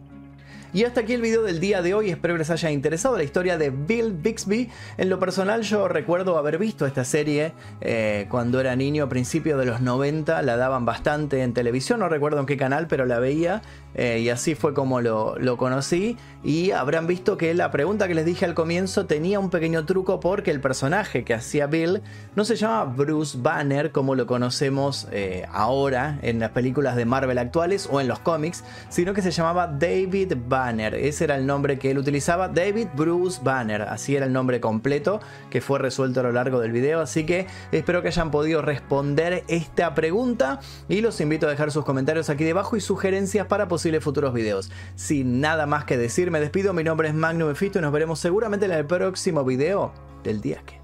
Y 0.75 0.83
hasta 0.83 1.03
aquí 1.03 1.13
el 1.13 1.23
video 1.23 1.45
del 1.45 1.61
día 1.61 1.83
de 1.83 1.95
hoy, 1.95 2.11
espero 2.11 2.35
que 2.35 2.39
les 2.39 2.51
haya 2.51 2.69
interesado 2.69 3.17
la 3.17 3.23
historia 3.23 3.57
de 3.57 3.71
Bill 3.71 4.13
Bixby. 4.13 4.69
En 4.99 5.09
lo 5.09 5.21
personal 5.21 5.63
yo 5.63 5.87
recuerdo 5.87 6.37
haber 6.37 6.59
visto 6.59 6.85
esta 6.85 7.05
serie 7.05 7.53
eh, 7.81 8.27
cuando 8.29 8.59
era 8.59 8.75
niño 8.75 9.05
a 9.05 9.09
principios 9.09 9.57
de 9.61 9.67
los 9.67 9.81
90, 9.81 10.43
la 10.43 10.57
daban 10.57 10.85
bastante 10.85 11.45
en 11.45 11.55
televisión, 11.55 12.01
no 12.01 12.09
recuerdo 12.09 12.41
en 12.41 12.47
qué 12.47 12.57
canal, 12.57 12.89
pero 12.89 13.07
la 13.07 13.21
veía 13.21 13.63
eh, 13.95 14.19
y 14.19 14.31
así 14.31 14.57
fue 14.57 14.75
como 14.75 15.01
lo, 15.01 15.39
lo, 15.39 15.57
conocí. 15.57 16.17
Y 16.43 16.73
habrán 16.73 17.07
visto 17.07 17.37
que 17.37 17.55
la 17.55 17.71
pregunta 17.71 18.09
que 18.09 18.17
les 18.17 18.25
dije 18.27 18.45
al 18.45 18.55
comienzo 18.55 19.07
tenía 19.07 19.39
un 19.39 19.51
pequeño 19.51 19.87
truco 19.87 20.19
porque 20.19 20.51
el 20.51 20.61
personaje 20.61 21.23
que 21.23 21.35
hacía 21.35 21.69
Bill 21.69 22.03
no 22.35 22.45
se 22.45 22.57
llama 22.57 22.85
Bruce 22.87 23.39
Banner 23.41 23.93
como 23.93 24.17
lo 24.17 24.27
conocemos 24.27 25.07
eh, 25.13 25.47
ahora 25.53 26.19
en 26.23 26.41
las 26.41 26.51
películas 26.51 26.97
de 26.97 27.05
Marvel 27.05 27.39
actuales 27.39 27.89
o 27.89 28.01
en 28.01 28.09
los 28.09 28.19
cómics, 28.19 28.65
sino 28.89 29.15
que 29.15 29.23
se 29.23 29.31
llamaba 29.31 29.69
David 29.69 30.33
Banner. 30.49 30.64
Ese 30.71 31.25
era 31.25 31.37
el 31.37 31.47
nombre 31.47 31.79
que 31.79 31.91
él 31.91 31.99
utilizaba, 31.99 32.49
David 32.49 32.89
Bruce 32.97 33.41
Banner. 33.43 33.83
Así 33.83 34.17
era 34.17 34.25
el 34.25 34.33
nombre 34.33 34.61
completo 34.61 35.21
que 35.51 35.61
fue 35.61 35.79
resuelto 35.79 36.21
a 36.21 36.23
lo 36.23 36.33
largo 36.33 36.61
del 36.61 36.73
video. 36.73 37.01
Así 37.01 37.27
que 37.27 37.47
espero 37.71 38.01
que 38.01 38.09
hayan 38.09 38.31
podido 38.31 38.63
responder 38.63 39.45
esta 39.49 39.95
pregunta 39.95 40.61
y 40.89 41.03
los 41.03 41.21
invito 41.21 41.47
a 41.47 41.51
dejar 41.51 41.71
sus 41.71 41.85
comentarios 41.85 42.31
aquí 42.31 42.45
debajo 42.45 42.77
y 42.77 42.81
sugerencias 42.81 43.47
para 43.47 43.69
posibles 43.69 44.03
futuros 44.03 44.33
videos. 44.33 44.71
Sin 44.95 45.41
nada 45.41 45.67
más 45.67 45.85
que 45.85 45.99
decir, 45.99 46.31
me 46.31 46.41
despido. 46.41 46.73
Mi 46.73 46.83
nombre 46.83 47.09
es 47.09 47.15
Magnum 47.15 47.51
Efisto 47.51 47.79
y 47.79 47.83
nos 47.83 47.93
veremos 47.93 48.19
seguramente 48.19 48.65
en 48.65 48.73
el 48.73 48.87
próximo 48.87 49.45
video 49.45 49.93
del 50.23 50.41
día 50.41 50.63
que. 50.65 50.84